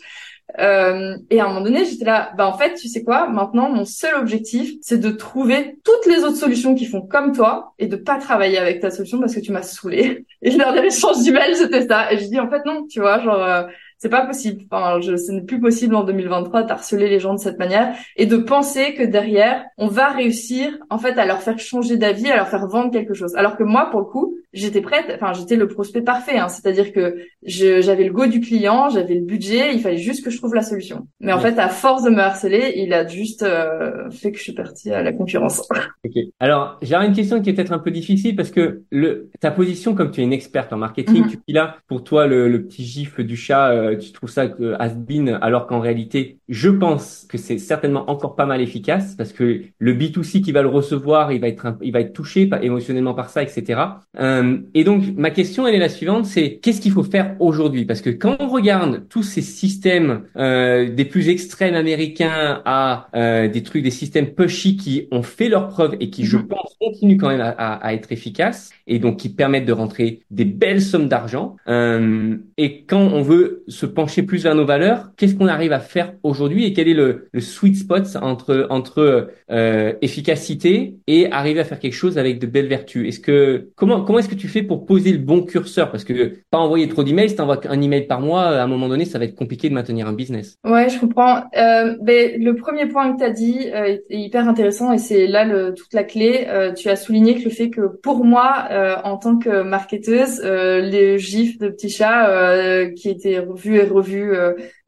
Euh, 0.59 1.17
et 1.31 1.41
à 1.41 1.45
un 1.45 1.49
moment 1.49 1.61
donné, 1.61 1.85
j'étais 1.85 2.07
là, 2.07 2.33
bah 2.37 2.47
en 2.47 2.57
fait, 2.57 2.75
tu 2.75 2.89
sais 2.89 3.05
quoi, 3.05 3.29
maintenant 3.29 3.69
mon 3.69 3.85
seul 3.85 4.15
objectif, 4.15 4.73
c'est 4.81 4.99
de 4.99 5.11
trouver 5.11 5.79
toutes 5.85 6.07
les 6.07 6.25
autres 6.25 6.37
solutions 6.37 6.75
qui 6.75 6.87
font 6.87 7.03
comme 7.03 7.33
toi 7.33 7.75
et 7.79 7.87
de 7.87 7.97
pas 7.97 8.19
travailler 8.19 8.59
avec 8.59 8.81
ta 8.81 8.91
solution 8.91 9.21
parce 9.21 9.35
que 9.35 9.41
tu 9.41 9.53
m'as 9.53 9.63
saoulé. 9.63 10.25
Et 10.43 10.51
le 10.51 10.57
dernier 10.59 10.87
échange 10.87 11.23
d'email, 11.25 11.55
c'était 11.55 11.87
ça. 11.87 12.13
Et 12.13 12.19
je 12.19 12.27
dis 12.27 12.41
en 12.41 12.49
fait 12.49 12.65
non, 12.65 12.87
tu 12.87 13.01
vois, 13.01 13.21
genre 13.21 13.43
euh, 13.43 13.65
c'est 13.99 14.09
pas 14.09 14.25
possible. 14.25 14.63
Enfin, 14.71 15.01
je, 15.01 15.17
ce 15.17 15.33
n'est 15.33 15.43
plus 15.43 15.61
possible 15.61 15.95
en 15.97 16.05
2023 16.05 16.63
d'harceler 16.63 17.09
les 17.09 17.19
gens 17.19 17.35
de 17.35 17.41
cette 17.41 17.59
manière 17.59 17.95
et 18.17 18.27
de 18.27 18.37
penser 18.37 18.95
que 18.95 19.03
derrière, 19.03 19.65
on 19.77 19.89
va 19.89 20.09
réussir 20.09 20.79
en 20.89 20.99
fait 20.99 21.19
à 21.19 21.27
leur 21.27 21.43
faire 21.43 21.59
changer 21.59 21.97
d'avis, 21.97 22.31
à 22.31 22.37
leur 22.37 22.49
faire 22.49 22.67
vendre 22.69 22.93
quelque 22.93 23.15
chose. 23.15 23.35
Alors 23.35 23.57
que 23.57 23.65
moi, 23.65 23.89
pour 23.91 24.01
le 24.01 24.07
coup, 24.07 24.39
j'étais 24.53 24.81
prête. 24.81 25.11
Enfin, 25.15 25.33
j'étais 25.33 25.57
le 25.57 25.67
prospect 25.67 26.03
parfait. 26.03 26.39
Hein. 26.39 26.49
C'est-à-dire 26.49 26.93
que 26.93 27.17
j'avais 27.43 28.05
le 28.05 28.13
go 28.13 28.27
du 28.27 28.41
client, 28.41 28.89
j'avais 28.89 29.15
le 29.15 29.25
budget, 29.25 29.75
il 29.75 29.81
fallait 29.81 29.99
juste 29.99 30.25
que 30.25 30.31
je 30.31 30.39
trouve 30.39 30.55
la 30.55 30.63
solution. 30.63 31.09
Mais 31.21 31.33
en 31.33 31.41
fait, 31.41 31.59
à 31.59 31.69
force 31.69 32.05
de 32.05 32.11
me 32.11 32.21
harceler, 32.21 32.75
il 32.77 32.93
a 32.93 33.07
juste 33.07 33.43
euh, 33.43 34.11
fait 34.11 34.31
que 34.31 34.39
je 34.39 34.45
suis 34.45 34.55
partie 34.55 34.93
à 34.93 35.03
la 35.03 35.13
concurrence. 35.13 35.69
Ok. 36.05 36.13
Alors, 36.39 36.79
j'ai 36.81 36.95
une 36.95 37.13
question 37.13 37.43
qui 37.43 37.51
est 37.51 37.53
peut-être 37.53 37.73
un 37.73 37.79
peu 37.79 37.91
difficile 37.91 38.37
parce 38.37 38.51
que 38.51 38.83
le 38.91 39.31
ta 39.41 39.51
position, 39.51 39.95
comme 39.95 40.11
tu 40.13 40.21
es 40.21 40.25
une 40.25 40.33
experte 40.33 40.73
en 40.73 40.77
marketing, 40.77 41.25
mm-hmm. 41.25 41.31
tu 41.31 41.39
dis 41.49 41.55
là 41.55 41.77
pour 41.89 42.05
toi 42.05 42.27
le, 42.27 42.49
le 42.49 42.65
petit 42.65 42.85
gif 42.85 43.21
du 43.21 43.37
chat. 43.37 43.73
Euh, 43.73 43.88
euh, 43.89 43.97
tu 43.97 44.13
trouves 44.13 44.31
ça 44.31 44.47
que 44.47 44.75
has 44.79 44.95
been, 44.95 45.39
alors 45.41 45.67
qu'en 45.67 45.81
réalité, 45.81 46.39
je 46.49 46.69
pense 46.71 47.27
que 47.29 47.39
c'est 47.39 47.59
certainement 47.59 48.11
encore 48.11 48.37
pas 48.37 48.47
mal 48.47 48.61
efficace 48.61 49.15
parce 49.17 49.33
que 49.33 49.63
le 49.79 49.95
B2C 49.95 50.41
qui 50.41 50.53
va 50.53 50.63
le 50.63 50.69
recevoir, 50.69 51.33
il 51.33 51.41
va 51.41 51.49
être, 51.49 51.77
il 51.83 51.93
va 51.93 52.01
être 52.01 52.13
touché 52.13 52.49
émotionnellement 52.63 53.15
par 53.15 53.31
ça, 53.31 53.43
etc. 53.43 53.81
Euh, 54.19 54.59
et 54.75 54.85
donc, 54.85 55.05
ma 55.17 55.31
question, 55.31 55.67
elle 55.67 55.75
est 55.75 55.79
la 55.79 55.89
suivante, 55.89 56.27
c'est 56.27 56.59
qu'est-ce 56.63 56.81
qu'il 56.81 56.93
faut 56.93 57.03
faire 57.03 57.37
aujourd'hui? 57.41 57.85
Parce 57.85 58.01
que 58.01 58.11
quand 58.11 58.37
on 58.41 58.49
regarde 58.49 59.07
tous 59.09 59.23
ces 59.23 59.43
systèmes 59.43 60.23
euh, 60.37 60.89
des 60.89 61.05
plus 61.05 61.29
extrêmes 61.29 61.75
américains 61.75 62.63
à 62.65 63.09
euh, 63.15 63.49
des 63.49 63.63
trucs, 63.63 63.83
des 63.83 63.91
systèmes 63.91 64.35
pushy 64.35 64.77
qui 64.77 65.09
ont 65.11 65.23
fait 65.23 65.49
leurs 65.49 65.69
preuves 65.69 65.97
et 66.01 66.11
qui, 66.11 66.25
je 66.25 66.37
mhm. 66.37 66.49
pense, 66.49 66.77
continuent 66.81 67.19
quand 67.19 67.29
même 67.29 67.41
à, 67.41 67.75
à, 67.75 67.95
être 67.95 68.13
efficaces 68.13 68.71
et 68.87 68.99
donc 68.99 69.19
qui 69.19 69.29
permettent 69.29 69.67
de 69.67 69.73
rentrer 69.73 70.21
des 70.31 70.45
belles 70.45 70.83
sommes 70.83 71.09
d'argent. 71.09 71.57
Euh, 71.69 72.37
et 72.57 72.85
quand 72.85 73.01
on 73.01 73.23
veut 73.23 73.65
se 73.79 73.87
pencher 73.87 74.23
plus 74.23 74.43
vers 74.43 74.55
nos 74.55 74.65
valeurs, 74.65 75.11
qu'est-ce 75.17 75.35
qu'on 75.35 75.47
arrive 75.47 75.73
à 75.73 75.79
faire 75.79 76.15
aujourd'hui 76.25 76.65
et 76.65 76.73
quel 76.73 76.89
est 76.89 76.95
le, 76.95 77.29
sweet 77.39 77.77
spot 77.77 78.05
entre 78.21 78.67
entre 78.71 79.31
euh, 79.51 79.93
efficacité 80.03 80.97
et 81.07 81.31
arriver 81.31 81.61
à 81.61 81.65
faire 81.65 81.79
quelque 81.79 81.95
chose 81.95 82.19
avec 82.19 82.41
de 82.41 82.47
belles 82.47 82.67
vertus? 82.67 83.07
Est-ce 83.07 83.21
que 83.21 83.69
comment 83.77 84.03
comment 84.03 84.19
est-ce 84.19 84.29
que 84.29 84.35
tu 84.35 84.49
fais 84.49 84.63
pour 84.63 84.85
poser 84.85 85.13
le 85.13 85.19
bon 85.19 85.43
curseur? 85.43 85.91
Parce 85.93 86.05
que 86.05 86.39
pas 86.51 86.59
envoyer 86.59 86.89
trop 86.89 87.05
d'emails, 87.05 87.31
si 87.31 87.37
t'envoies 87.37 87.61
un 87.69 87.81
email 87.81 88.07
par 88.07 88.21
mois, 88.21 88.47
à 88.47 88.65
un 88.65 88.67
moment 88.67 88.89
donné, 88.89 89.05
ça 89.05 89.19
va 89.19 89.27
être 89.27 89.37
compliqué 89.37 89.69
de 89.69 89.75
maintenir 89.75 90.09
un 90.09 90.13
business. 90.13 90.59
Ouais, 90.65 90.89
je 90.89 90.99
comprends. 90.99 91.45
Euh, 91.57 91.97
ben, 92.01 92.43
le 92.43 92.55
premier 92.55 92.87
point 92.87 93.13
que 93.13 93.19
tu 93.19 93.25
as 93.25 93.31
dit 93.31 93.69
euh, 93.73 93.85
est, 93.85 94.03
hyper 94.11 94.49
intéressant 94.49 94.93
et 94.93 94.99
c'est 94.99 95.27
là 95.27 95.45
le, 95.45 95.75
toute 95.75 95.93
la 95.95 96.03
clé. 96.03 96.47
Euh, 96.49 96.73
tu 96.73 96.89
as 96.89 96.97
souligné 96.97 97.37
que 97.37 97.45
le 97.45 97.51
fait 97.51 97.71
que 97.71 97.83
pour 98.03 98.25
moi, 98.25 98.69
en 99.05 99.17
tant 99.17 99.39
que 99.39 99.63
marketeuse, 99.63 100.41
les 100.43 101.19
gifs 101.19 101.59
de 101.59 101.69
petits 101.69 101.91
chats 101.91 102.87
qui 102.97 103.09
étaient 103.09 103.39
revus 103.39 103.68
et 103.77 103.91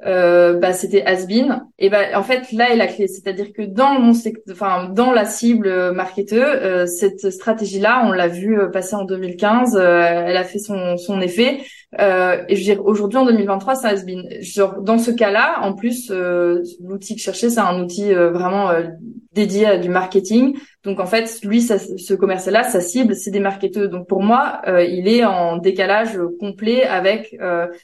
revus, 0.05 0.59
bah, 0.59 0.73
c'était 0.73 1.03
has-been. 1.05 1.63
Et 1.79 1.91
ben 1.91 2.15
en 2.15 2.23
fait 2.23 2.53
là 2.53 2.71
est 2.71 2.77
la 2.77 2.87
clé, 2.87 3.09
c'est-à-dire 3.09 3.53
que 3.53 3.63
dans 3.63 3.99
mon 3.99 4.13
enfin 4.51 4.89
dans 4.89 5.13
la 5.13 5.25
cible 5.25 5.93
marketeur, 5.93 6.87
cette 6.89 7.31
stratégie-là, 7.31 8.03
on 8.07 8.13
l'a 8.13 8.29
vu 8.29 8.59
passer 8.73 8.95
en 8.95 9.05
2015, 9.05 9.77
elle 9.77 10.37
a 10.37 10.45
fait 10.45 10.59
son, 10.59 10.97
son 10.97 11.21
effet. 11.21 11.61
Euh, 11.99 12.45
et 12.49 12.55
je 12.55 12.61
veux 12.61 12.75
dire, 12.75 12.87
aujourd'hui 12.87 13.19
en 13.19 13.27
2023, 13.27 13.75
ça 13.75 13.89
has 13.89 14.05
been. 14.05 14.29
Genre, 14.41 14.81
dans 14.81 14.99
ce 14.99 15.11
cas-là, 15.11 15.61
en 15.63 15.75
plus, 15.75 16.11
euh, 16.11 16.63
l'outil 16.81 17.15
que 17.15 17.21
je 17.21 17.25
cherchais, 17.25 17.51
c'est 17.51 17.61
un 17.61 17.83
outil 17.83 18.15
euh, 18.15 18.31
vraiment 18.31 18.71
euh, 18.71 18.85
dédié 19.33 19.67
à 19.67 19.77
du 19.77 19.89
marketing. 19.89 20.57
Donc 20.85 21.01
en 21.01 21.07
fait, 21.07 21.41
lui, 21.43 21.61
ça, 21.61 21.79
ce 21.79 22.15
commercial-là, 22.15 22.63
sa 22.63 22.81
cible, 22.81 23.17
c'est 23.17 23.33
des 23.33 23.41
marketeurs. 23.41 23.89
Donc 23.89 24.07
pour 24.07 24.23
moi, 24.23 24.63
il 24.67 25.09
est 25.09 25.25
en 25.25 25.59
décalage 25.59 26.19
complet 26.41 26.85
avec 26.85 27.37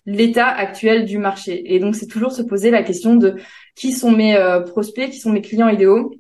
l'état 0.07 0.49
actuel 0.49 1.05
du 1.05 1.19
marché. 1.19 1.75
Et 1.75 1.79
donc 1.79 1.95
c'est 1.95 2.06
toujours 2.09 2.33
se 2.33 2.43
poser 2.43 2.71
la 2.71 2.83
question 2.83 3.17
de 3.17 3.35
qui 3.75 3.93
sont 3.93 4.11
mes 4.11 4.37
prospects, 4.67 5.11
qui 5.11 5.19
sont 5.19 5.31
mes 5.31 5.43
clients 5.43 5.69
idéaux 5.69 6.13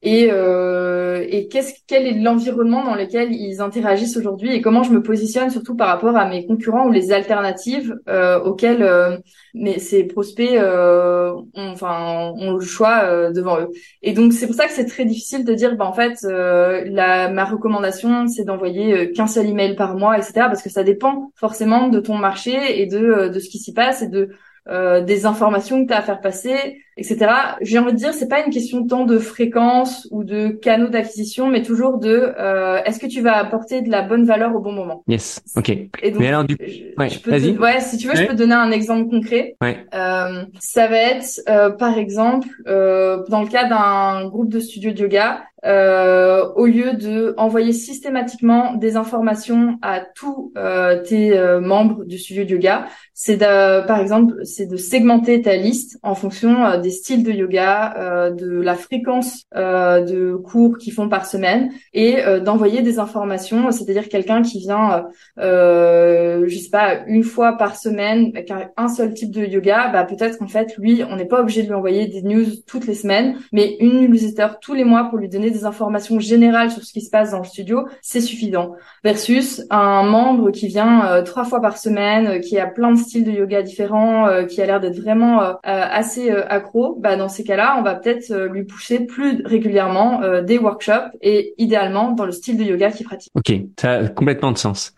et, 0.00 0.28
euh, 0.30 1.26
et 1.28 1.48
qu'est-ce 1.48 1.74
quel 1.88 2.06
est 2.06 2.14
l'environnement 2.20 2.84
dans 2.84 2.94
lequel 2.94 3.32
ils 3.32 3.60
interagissent 3.60 4.16
aujourd'hui 4.16 4.54
et 4.54 4.60
comment 4.60 4.84
je 4.84 4.92
me 4.92 5.02
positionne 5.02 5.50
surtout 5.50 5.74
par 5.74 5.88
rapport 5.88 6.16
à 6.16 6.28
mes 6.28 6.46
concurrents 6.46 6.86
ou 6.86 6.92
les 6.92 7.10
alternatives 7.10 7.96
euh, 8.08 8.38
auxquelles 8.38 8.82
euh, 8.82 9.16
mais 9.54 9.80
ces 9.80 10.04
prospects 10.04 10.54
euh, 10.54 11.32
ont, 11.32 11.70
enfin 11.72 12.32
ont 12.36 12.52
le 12.52 12.60
choix 12.60 13.00
euh, 13.06 13.32
devant 13.32 13.60
eux. 13.60 13.70
Et 14.02 14.12
donc 14.12 14.32
c'est 14.32 14.46
pour 14.46 14.54
ça 14.54 14.66
que 14.66 14.72
c'est 14.72 14.86
très 14.86 15.04
difficile 15.04 15.44
de 15.44 15.52
dire 15.52 15.76
bah 15.76 15.86
en 15.86 15.92
fait 15.92 16.18
euh, 16.22 16.84
la 16.86 17.28
ma 17.28 17.44
recommandation 17.44 18.28
c'est 18.28 18.44
d'envoyer 18.44 19.10
qu'un 19.10 19.26
seul 19.26 19.46
email 19.46 19.74
par 19.74 19.96
mois 19.96 20.16
etc 20.16 20.32
parce 20.46 20.62
que 20.62 20.70
ça 20.70 20.84
dépend 20.84 21.32
forcément 21.34 21.88
de 21.88 21.98
ton 21.98 22.16
marché 22.16 22.80
et 22.80 22.86
de 22.86 23.28
de 23.28 23.40
ce 23.40 23.48
qui 23.48 23.58
s'y 23.58 23.72
passe 23.72 24.02
et 24.02 24.08
de 24.08 24.28
euh, 24.68 25.00
des 25.00 25.26
informations 25.26 25.82
que 25.82 25.88
tu 25.88 25.94
as 25.94 25.98
à 25.98 26.02
faire 26.02 26.20
passer, 26.20 26.82
etc. 26.98 27.30
J'ai 27.60 27.78
envie 27.78 27.92
de 27.92 27.96
dire, 27.96 28.12
c'est 28.12 28.28
pas 28.28 28.44
une 28.44 28.52
question 28.52 28.86
tant 28.86 29.04
de 29.04 29.18
fréquence 29.18 30.06
ou 30.10 30.24
de 30.24 30.48
canaux 30.48 30.88
d'acquisition, 30.88 31.46
mais 31.48 31.62
toujours 31.62 31.98
de 31.98 32.34
euh, 32.38 32.82
est-ce 32.84 32.98
que 32.98 33.06
tu 33.06 33.20
vas 33.22 33.36
apporter 33.36 33.80
de 33.80 33.90
la 33.90 34.02
bonne 34.02 34.24
valeur 34.24 34.54
au 34.54 34.60
bon 34.60 34.72
moment? 34.72 35.04
Yes, 35.06 35.40
ok. 35.56 35.70
Et 35.70 36.10
donc, 36.10 36.20
mais 36.20 36.28
alors 36.28 36.44
du 36.44 36.56
ouais, 36.98 37.08
vas-y. 37.24 37.56
Ouais, 37.56 37.80
si 37.80 37.96
tu 37.96 38.08
veux, 38.08 38.16
je 38.16 38.24
peux 38.24 38.34
te 38.34 38.38
donner 38.38 38.54
un 38.54 38.70
exemple 38.70 39.08
concret. 39.08 39.56
Ouais. 39.62 39.78
Euh, 39.94 40.44
ça 40.58 40.88
va 40.88 40.96
être, 40.96 41.40
euh, 41.48 41.70
par 41.70 41.96
exemple, 41.96 42.48
euh, 42.66 43.22
dans 43.28 43.42
le 43.42 43.48
cas 43.48 43.68
d'un 43.68 44.28
groupe 44.28 44.50
de 44.50 44.60
studio 44.60 44.92
de 44.92 44.98
yoga, 44.98 45.44
euh, 45.64 46.46
au 46.54 46.66
lieu 46.66 46.92
de 46.92 47.34
envoyer 47.36 47.72
systématiquement 47.72 48.74
des 48.74 48.96
informations 48.96 49.76
à 49.82 50.00
tous 50.00 50.52
euh, 50.56 51.02
tes 51.02 51.36
euh, 51.36 51.60
membres 51.60 52.04
du 52.04 52.16
studio 52.16 52.44
de 52.44 52.50
yoga, 52.50 52.86
c'est 53.12 53.38
par 53.38 53.98
exemple 54.00 54.34
c'est 54.44 54.66
de 54.66 54.76
segmenter 54.76 55.42
ta 55.42 55.56
liste 55.56 55.98
en 56.04 56.14
fonction 56.14 56.64
euh, 56.64 56.78
des 56.88 56.94
styles 56.94 57.22
de 57.22 57.32
yoga, 57.32 57.94
euh, 57.96 58.30
de 58.30 58.60
la 58.60 58.74
fréquence 58.74 59.44
de 59.54 60.36
cours 60.36 60.78
qu'ils 60.78 60.92
font 60.92 61.08
par 61.08 61.26
semaine 61.26 61.70
et 61.92 62.16
d'envoyer 62.44 62.82
des 62.82 62.98
informations, 62.98 63.70
c'est-à-dire 63.70 64.08
quelqu'un 64.08 64.42
qui 64.42 64.60
vient, 64.60 65.04
je 65.36 66.58
sais 66.60 66.70
pas, 66.70 67.00
une 67.06 67.24
fois 67.24 67.56
par 67.56 67.76
semaine 67.76 68.30
avec 68.34 68.52
un, 68.76 68.88
seul 68.88 69.12
type 69.14 69.30
de 69.30 69.44
yoga, 69.44 69.88
bah 69.92 70.04
peut-être 70.04 70.38
qu'en 70.38 70.48
fait 70.48 70.76
lui, 70.78 71.02
on 71.08 71.16
n'est 71.16 71.26
pas 71.26 71.40
obligé 71.40 71.62
de 71.62 71.68
lui 71.68 71.74
envoyer 71.74 72.06
des 72.06 72.22
news 72.22 72.46
toutes 72.66 72.86
les 72.86 72.94
semaines, 72.94 73.36
mais 73.52 73.76
une 73.80 74.00
newsletter 74.00 74.48
tous 74.60 74.74
les 74.74 74.84
mois 74.84 75.04
pour 75.04 75.18
lui 75.18 75.28
donner 75.28 75.50
des 75.50 75.64
informations 75.64 76.18
générales 76.20 76.70
sur 76.70 76.82
ce 76.82 76.92
qui 76.92 77.00
se 77.00 77.10
passe 77.10 77.32
dans 77.32 77.38
le 77.38 77.44
studio, 77.44 77.86
c'est 78.02 78.20
suffisant. 78.20 78.72
Versus 79.04 79.62
un 79.70 80.02
membre 80.02 80.50
qui 80.50 80.68
vient 80.68 81.06
euh, 81.06 81.22
trois 81.22 81.44
fois 81.44 81.60
par 81.60 81.78
semaine, 81.78 82.26
euh, 82.26 82.38
qui 82.38 82.58
a 82.58 82.66
plein 82.66 82.92
de 82.92 82.98
styles 82.98 83.24
de 83.24 83.32
yoga 83.32 83.62
différents, 83.62 84.26
euh, 84.26 84.44
qui 84.44 84.60
a 84.62 84.66
l'air 84.66 84.80
d'être 84.80 84.98
vraiment 84.98 85.40
assez 85.62 86.30
accro, 86.30 86.77
bah 86.98 87.16
dans 87.16 87.28
ces 87.28 87.44
cas-là, 87.44 87.76
on 87.78 87.82
va 87.82 87.94
peut-être 87.94 88.34
lui 88.52 88.64
pousser 88.64 89.06
plus 89.06 89.42
régulièrement 89.44 90.20
des 90.42 90.58
workshops 90.58 91.10
et 91.20 91.54
idéalement 91.58 92.12
dans 92.12 92.24
le 92.24 92.32
style 92.32 92.56
de 92.56 92.64
yoga 92.64 92.90
qu'il 92.90 93.06
pratique. 93.06 93.32
Ok, 93.34 93.52
ça 93.78 93.92
a 93.92 94.08
complètement 94.08 94.52
de 94.52 94.58
sens. 94.58 94.94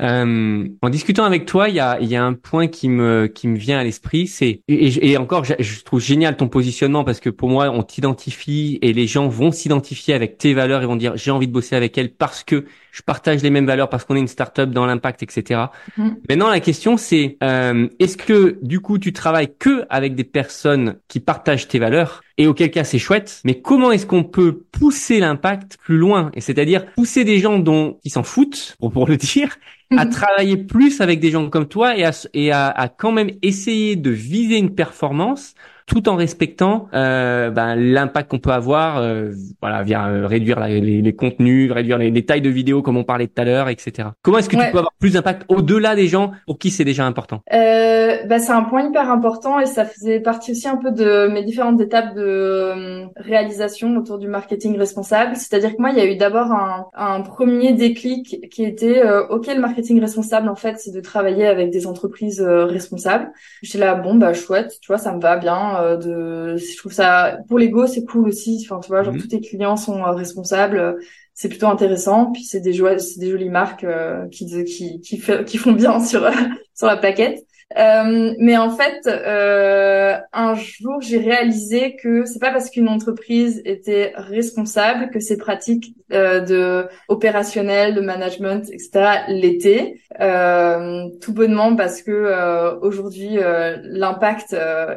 Euh, 0.00 0.68
en 0.80 0.88
discutant 0.88 1.24
avec 1.24 1.46
toi, 1.46 1.68
il 1.68 1.74
y 1.74 1.80
a, 1.80 2.00
y 2.00 2.16
a 2.16 2.24
un 2.24 2.32
point 2.32 2.66
qui 2.66 2.88
me 2.88 3.26
qui 3.26 3.46
me 3.46 3.56
vient 3.56 3.78
à 3.78 3.84
l'esprit, 3.84 4.26
c'est 4.26 4.62
et, 4.66 5.10
et, 5.10 5.16
encore, 5.16 5.44
je, 5.44 5.54
je, 5.58 5.82
trouve 5.82 6.00
génial 6.00 6.36
ton 6.36 6.48
positionnement 6.48 7.04
parce 7.04 7.20
que 7.20 7.30
pour 7.30 7.48
moi, 7.48 7.70
on 7.70 7.82
t'identifie 7.82 8.78
et 8.82 8.92
les 8.92 9.06
gens 9.06 9.28
vont 9.28 9.52
s'identifier 9.52 10.14
avec 10.14 10.38
tes 10.38 10.54
valeurs 10.54 10.82
et 10.82 10.86
vont 10.86 10.96
dire 10.96 11.16
j'ai 11.16 11.30
envie 11.30 11.46
de 11.46 11.52
bosser 11.52 11.76
avec 11.76 11.96
elles 11.98 12.12
parce 12.12 12.42
que 12.42 12.64
je 12.92 13.02
partage 13.02 13.42
les 13.42 13.50
mêmes 13.50 13.66
valeurs 13.66 13.88
parce 13.88 14.04
qu'on 14.04 14.14
est 14.14 14.20
une 14.20 14.28
startup 14.28 14.70
dans 14.70 14.86
l'impact, 14.86 15.22
etc. 15.22 15.62
Mmh. 15.96 16.10
Maintenant, 16.28 16.50
la 16.50 16.60
question 16.60 16.96
c'est 16.96 17.38
euh, 17.42 17.88
est-ce 17.98 18.16
que 18.16 18.58
du 18.62 18.80
coup 18.80 18.98
tu 18.98 19.12
travailles 19.12 19.52
que 19.58 19.84
avec 19.90 20.14
des 20.14 20.24
personnes 20.24 20.98
qui 21.08 21.18
partagent 21.18 21.66
tes 21.66 21.78
valeurs? 21.78 22.22
Et 22.38 22.46
auquel 22.46 22.70
cas 22.70 22.84
c'est 22.84 22.98
chouette, 22.98 23.40
mais 23.44 23.60
comment 23.60 23.92
est-ce 23.92 24.06
qu'on 24.06 24.24
peut 24.24 24.64
pousser 24.72 25.20
l'impact 25.20 25.78
plus 25.82 25.98
loin? 25.98 26.30
Et 26.34 26.40
c'est-à-dire 26.40 26.86
pousser 26.92 27.24
des 27.24 27.38
gens 27.38 27.58
dont 27.58 27.98
qui 28.02 28.10
s'en 28.10 28.22
foutent 28.22 28.76
pour, 28.78 28.90
pour 28.90 29.06
le 29.06 29.16
dire 29.16 29.56
à 29.96 30.06
travailler 30.06 30.56
plus 30.56 31.00
avec 31.00 31.20
des 31.20 31.30
gens 31.30 31.48
comme 31.50 31.68
toi 31.68 31.96
et 31.96 32.04
à, 32.04 32.12
et 32.32 32.50
à, 32.50 32.68
à 32.68 32.88
quand 32.88 33.12
même 33.12 33.30
essayer 33.42 33.96
de 33.96 34.10
viser 34.10 34.56
une 34.56 34.74
performance 34.74 35.54
tout 35.92 36.08
en 36.08 36.16
respectant 36.16 36.88
euh, 36.94 37.50
ben, 37.50 37.76
l'impact 37.76 38.30
qu'on 38.30 38.38
peut 38.38 38.50
avoir, 38.50 38.96
euh, 38.96 39.32
voilà, 39.60 39.82
via 39.82 40.06
euh, 40.06 40.26
réduire 40.26 40.58
les, 40.60 40.80
les, 40.80 41.14
contenus, 41.14 41.70
réduire 41.70 41.98
les, 41.98 42.10
les, 42.10 42.24
tailles 42.24 42.40
de 42.40 42.48
vidéos 42.48 42.80
comme 42.80 42.96
on 42.96 43.04
parlait 43.04 43.26
tout 43.26 43.40
à 43.40 43.44
l'heure, 43.44 43.68
etc. 43.68 44.08
Comment 44.22 44.38
est-ce 44.38 44.48
que 44.48 44.56
tu 44.56 44.62
peux 44.72 44.78
avoir 44.78 44.94
plus 44.98 45.12
d'impact 45.12 45.44
au-delà 45.48 45.94
des 45.94 46.06
gens 46.06 46.32
pour 46.46 46.58
qui 46.58 46.70
c'est 46.70 46.84
déjà 46.84 47.04
important? 47.04 47.42
Euh, 47.52 48.24
bah, 48.26 48.38
c'est 48.38 48.52
un 48.52 48.62
point 48.62 48.88
hyper 48.88 49.10
important 49.10 49.60
et 49.60 49.66
ça 49.66 49.84
faisait 49.84 50.20
partie 50.20 50.52
aussi 50.52 50.66
un 50.66 50.76
peu 50.76 50.92
de 50.92 51.28
mes 51.30 51.42
différentes 51.44 51.80
étapes 51.80 52.14
de 52.14 52.22
euh, 52.22 53.04
réalisation 53.16 53.94
autour 53.96 54.18
du 54.18 54.28
marketing 54.28 54.78
responsable. 54.78 55.36
C'est-à-dire 55.36 55.76
que 55.76 55.80
moi, 55.80 55.90
il 55.90 55.98
y 55.98 56.00
a 56.00 56.06
eu 56.06 56.16
d'abord 56.16 56.52
un, 56.52 56.86
un, 56.94 57.20
premier 57.20 57.74
déclic 57.74 58.48
qui 58.50 58.64
était 58.64 59.02
ok, 59.28 59.46
le 59.48 59.60
marketing 59.60 60.00
responsable 60.00 60.48
en 60.48 60.56
fait, 60.56 60.78
c'est 60.78 60.90
de 60.90 61.00
travailler 61.00 61.46
avec 61.46 61.70
des 61.70 61.86
entreprises 61.86 62.40
responsables. 62.40 63.30
J'étais 63.62 63.78
là, 63.78 63.94
bon 63.94 64.14
bah 64.14 64.32
chouette, 64.32 64.78
tu 64.80 64.86
vois, 64.88 64.98
ça 64.98 65.12
me 65.14 65.20
va 65.20 65.36
bien 65.36 65.81
euh, 65.82 65.96
de 65.96 66.56
je 66.56 66.76
trouve 66.76 66.92
ça 66.92 67.38
pour 67.48 67.58
l'ego 67.58 67.86
c'est 67.86 68.04
cool 68.04 68.28
aussi. 68.28 68.64
Enfin 68.64 68.80
tu 68.80 68.88
vois 68.88 69.02
genre 69.02 69.14
mhm. 69.14 69.20
tous 69.20 69.28
tes 69.28 69.40
clients 69.40 69.76
sont 69.76 70.02
euh, 70.02 70.12
responsables. 70.12 70.96
C'est 71.34 71.48
plutôt 71.48 71.66
intéressant. 71.66 72.32
Puis 72.32 72.44
c'est 72.44 72.60
des 72.60 72.72
des 72.72 73.30
jolies 73.30 73.50
marques 73.50 73.84
euh, 73.84 74.28
qui 74.28 74.46
qui 74.64 75.00
qui, 75.00 75.20
qui 75.46 75.58
font 75.58 75.72
bien 75.72 76.00
sur 76.04 76.28
sur 76.74 76.86
la 76.86 76.96
plaquette 76.96 77.44
euh, 77.78 78.34
mais 78.38 78.56
en 78.56 78.70
fait, 78.70 79.06
euh, 79.06 80.16
un 80.32 80.54
jour, 80.54 81.00
j'ai 81.00 81.18
réalisé 81.18 81.96
que 81.96 82.24
c'est 82.24 82.38
pas 82.38 82.50
parce 82.50 82.70
qu'une 82.70 82.88
entreprise 82.88 83.62
était 83.64 84.12
responsable 84.16 85.10
que 85.10 85.20
ses 85.20 85.36
pratiques 85.36 85.94
euh, 86.12 86.40
de 86.40 86.88
opérationnel, 87.08 87.94
de 87.94 88.00
management, 88.00 88.68
etc. 88.70 89.24
l'étaient. 89.28 89.94
Euh, 90.20 91.08
tout 91.22 91.32
bonnement 91.32 91.74
parce 91.74 92.02
que 92.02 92.10
euh, 92.10 92.78
aujourd'hui, 92.80 93.38
l'impact 93.82 94.56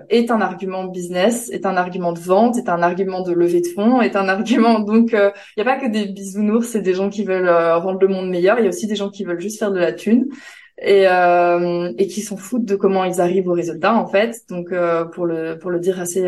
est 0.10 0.32
un 0.32 0.42
argument 0.42 0.86
business, 0.86 1.50
est 1.52 1.66
un 1.66 1.78
argument 1.78 2.12
de 2.12 2.20
vente, 2.20 2.58
est 2.58 2.70
un 2.70 2.82
argument 2.82 3.22
de 3.22 3.32
levée 3.32 3.62
de 3.62 3.68
fonds, 3.68 4.02
est 4.02 4.16
un 4.16 4.28
argument. 4.28 4.80
Donc, 4.80 5.12
il 5.14 5.32
n'y 5.58 5.62
a 5.62 5.66
pas 5.66 5.80
que 5.80 5.88
des 5.90 6.06
bisounours, 6.06 6.68
c'est 6.68 6.82
des 6.82 6.94
gens 6.94 7.10
qui 7.10 7.24
veulent 7.24 7.50
rendre 7.50 8.00
le 8.00 8.08
monde 8.08 8.30
meilleur. 8.30 8.60
Il 8.60 8.64
y 8.64 8.68
a 8.68 8.70
aussi 8.70 8.88
des 8.88 8.96
gens 8.96 9.10
qui 9.10 9.24
veulent 9.24 9.40
juste 9.40 9.60
faire 9.60 9.72
de 9.72 9.80
la 9.80 9.94
thune. 9.94 10.28
Et 10.78 11.08
euh, 11.08 11.92
et 11.98 12.08
qui 12.08 12.22
s'en 12.22 12.38
foutent 12.38 12.66
de 12.66 12.76
comment 12.76 13.04
ils 13.04 13.22
arrivent 13.22 13.48
au 13.48 13.54
résultat 13.54 13.96
en 13.96 14.08
fait. 14.08 14.42
Donc 14.50 14.74
pour 15.14 15.26
le 15.26 15.58
pour 15.58 15.72
le 15.72 15.80
dire 15.80 16.00
assez 16.00 16.28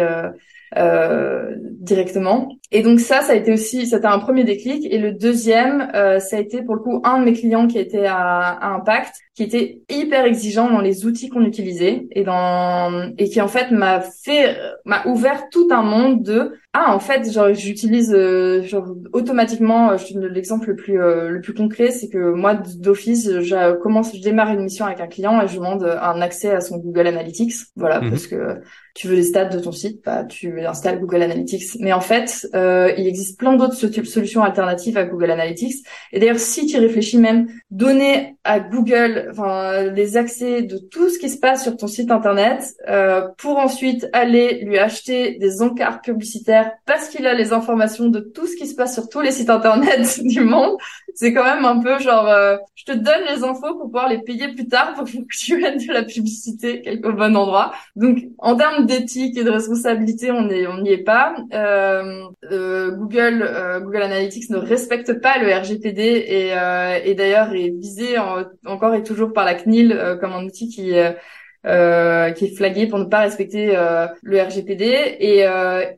euh, 0.75 1.55
directement. 1.61 2.49
Et 2.71 2.81
donc 2.81 2.99
ça, 2.99 3.21
ça 3.21 3.31
a 3.31 3.35
été 3.35 3.53
aussi, 3.53 3.87
c'était 3.87 4.07
un 4.07 4.19
premier 4.19 4.43
déclic. 4.43 4.85
Et 4.91 4.97
le 4.97 5.13
deuxième, 5.13 5.89
euh, 5.95 6.19
ça 6.19 6.35
a 6.35 6.39
été 6.39 6.61
pour 6.61 6.75
le 6.75 6.81
coup 6.81 7.01
un 7.05 7.19
de 7.19 7.25
mes 7.25 7.33
clients 7.33 7.67
qui 7.67 7.79
était 7.79 8.05
à, 8.05 8.17
à 8.17 8.73
Impact, 8.75 9.15
qui 9.37 9.43
était 9.43 9.83
hyper 9.87 10.25
exigeant 10.25 10.67
dans 10.67 10.81
les 10.81 11.05
outils 11.05 11.29
qu'on 11.29 11.45
utilisait 11.45 12.07
et 12.11 12.23
dans 12.23 13.13
et 13.19 13.29
qui 13.29 13.39
en 13.39 13.47
fait 13.47 13.69
m'a 13.69 14.01
fait 14.01 14.57
m'a 14.83 15.05
ouvert 15.05 15.49
tout 15.51 15.67
un 15.69 15.83
monde 15.83 16.23
de 16.23 16.55
ah 16.73 16.91
en 16.91 16.97
fait 16.97 17.31
genre 17.31 17.53
j'utilise 17.53 18.11
euh, 18.15 18.63
genre 18.63 18.87
automatiquement 19.13 19.95
je 19.95 20.07
te 20.07 20.13
donne 20.15 20.25
l'exemple 20.33 20.69
le 20.69 20.75
plus 20.75 20.99
euh, 20.99 21.29
le 21.29 21.39
plus 21.39 21.53
concret 21.53 21.91
c'est 21.91 22.09
que 22.09 22.33
moi 22.33 22.55
d'office 22.55 23.29
je 23.41 23.75
commence 23.75 24.15
je 24.15 24.23
démarre 24.23 24.49
une 24.49 24.63
mission 24.63 24.85
avec 24.85 25.01
un 25.01 25.07
client 25.07 25.39
et 25.39 25.47
je 25.47 25.55
demande 25.55 25.83
un 25.83 26.19
accès 26.21 26.49
à 26.49 26.61
son 26.61 26.77
Google 26.77 27.07
Analytics. 27.07 27.53
Voilà 27.75 28.01
mhm. 28.01 28.09
parce 28.09 28.27
que 28.27 28.61
tu 28.95 29.07
veux 29.07 29.15
les 29.15 29.23
stats 29.23 29.45
de 29.45 29.59
ton 29.59 29.71
site 29.71 30.01
bah 30.03 30.23
tu 30.23 30.65
installes 30.65 30.99
Google 30.99 31.21
Analytics. 31.21 31.79
Mais 31.79 31.93
en 31.93 32.01
fait 32.01 32.47
euh, 32.55 32.91
il 32.97 33.07
existe 33.07 33.37
plein 33.37 33.55
d'autres 33.55 33.75
solutions 33.75 34.43
alternatives 34.43 34.97
à 34.97 35.05
Google 35.05 35.31
Analytics. 35.31 35.85
Et 36.11 36.19
d'ailleurs 36.19 36.39
si 36.39 36.65
tu 36.65 36.77
réfléchis 36.77 37.17
même 37.17 37.47
donner 37.69 38.37
à 38.43 38.59
Google 38.59 39.26
enfin 39.29 39.83
les 39.83 40.17
accès 40.17 40.61
de 40.61 40.77
tout 40.77 41.09
ce 41.09 41.19
qui 41.19 41.29
se 41.29 41.37
passe 41.37 41.63
sur 41.63 41.77
ton 41.77 41.87
site 41.87 42.11
internet 42.11 42.75
euh, 42.87 43.27
pour 43.37 43.57
ensuite 43.57 44.07
aller 44.13 44.61
lui 44.63 44.77
acheter 44.77 45.37
des 45.37 45.61
encarts 45.61 46.01
publicitaires 46.01 46.71
parce 46.85 47.09
qu'il 47.09 47.25
a 47.27 47.33
les 47.33 47.53
informations 47.53 48.07
de 48.07 48.19
tout 48.19 48.47
ce 48.47 48.55
qui 48.55 48.67
se 48.67 48.75
passe 48.75 48.93
sur 48.93 49.09
tous 49.09 49.21
les 49.21 49.31
sites 49.31 49.49
internet 49.49 50.19
du 50.23 50.41
monde. 50.41 50.77
C'est 51.15 51.33
quand 51.33 51.43
même 51.43 51.65
un 51.65 51.79
peu 51.79 51.99
genre 51.99 52.27
euh, 52.27 52.57
je 52.75 52.85
te 52.85 52.91
donne 52.91 53.23
les 53.29 53.43
infos 53.43 53.73
pour 53.75 53.85
pouvoir 53.85 54.09
les 54.09 54.19
payer 54.19 54.53
plus 54.53 54.67
tard 54.67 54.93
pour 54.95 55.05
que 55.05 55.11
tu 55.29 55.63
aies 55.63 55.75
de 55.75 55.93
la 55.93 56.03
publicité 56.03 56.81
quelque 56.81 57.07
au 57.07 57.13
bon 57.13 57.35
endroit. 57.35 57.73
Donc 57.95 58.17
en 58.37 58.55
termes 58.55 58.85
d'éthique 58.85 59.37
et 59.37 59.43
de 59.43 59.49
responsabilité, 59.49 60.31
on 60.31 60.49
est 60.49 60.67
on 60.67 60.81
n'y 60.81 60.91
est 60.91 61.03
pas. 61.03 61.35
Euh, 61.53 62.23
euh 62.51 62.91
Google 62.91 63.43
euh, 63.43 63.79
Google 63.79 64.03
Analytics 64.03 64.49
ne 64.49 64.57
respecte 64.57 65.21
pas 65.21 65.37
le 65.39 65.53
RGPD 65.53 66.01
et, 66.01 66.47
et 67.05 67.15
d'ailleurs 67.15 67.53
est 67.53 67.69
visé 67.69 68.17
encore 68.65 68.93
et 68.93 69.03
toujours 69.03 69.16
toujours 69.17 69.33
par 69.33 69.45
la 69.45 69.55
CNIL 69.55 69.91
euh, 69.91 70.15
comme 70.15 70.33
un 70.33 70.43
outil 70.45 70.69
qui 70.69 70.95
euh, 70.97 71.11
euh, 71.65 72.31
qui 72.31 72.45
est 72.45 72.55
flagué 72.55 72.85
pour 72.87 72.99
ne 72.99 73.05
pas 73.05 73.19
respecter 73.19 73.75
le 74.21 74.41
RGPD 74.41 75.17
et 75.19 75.43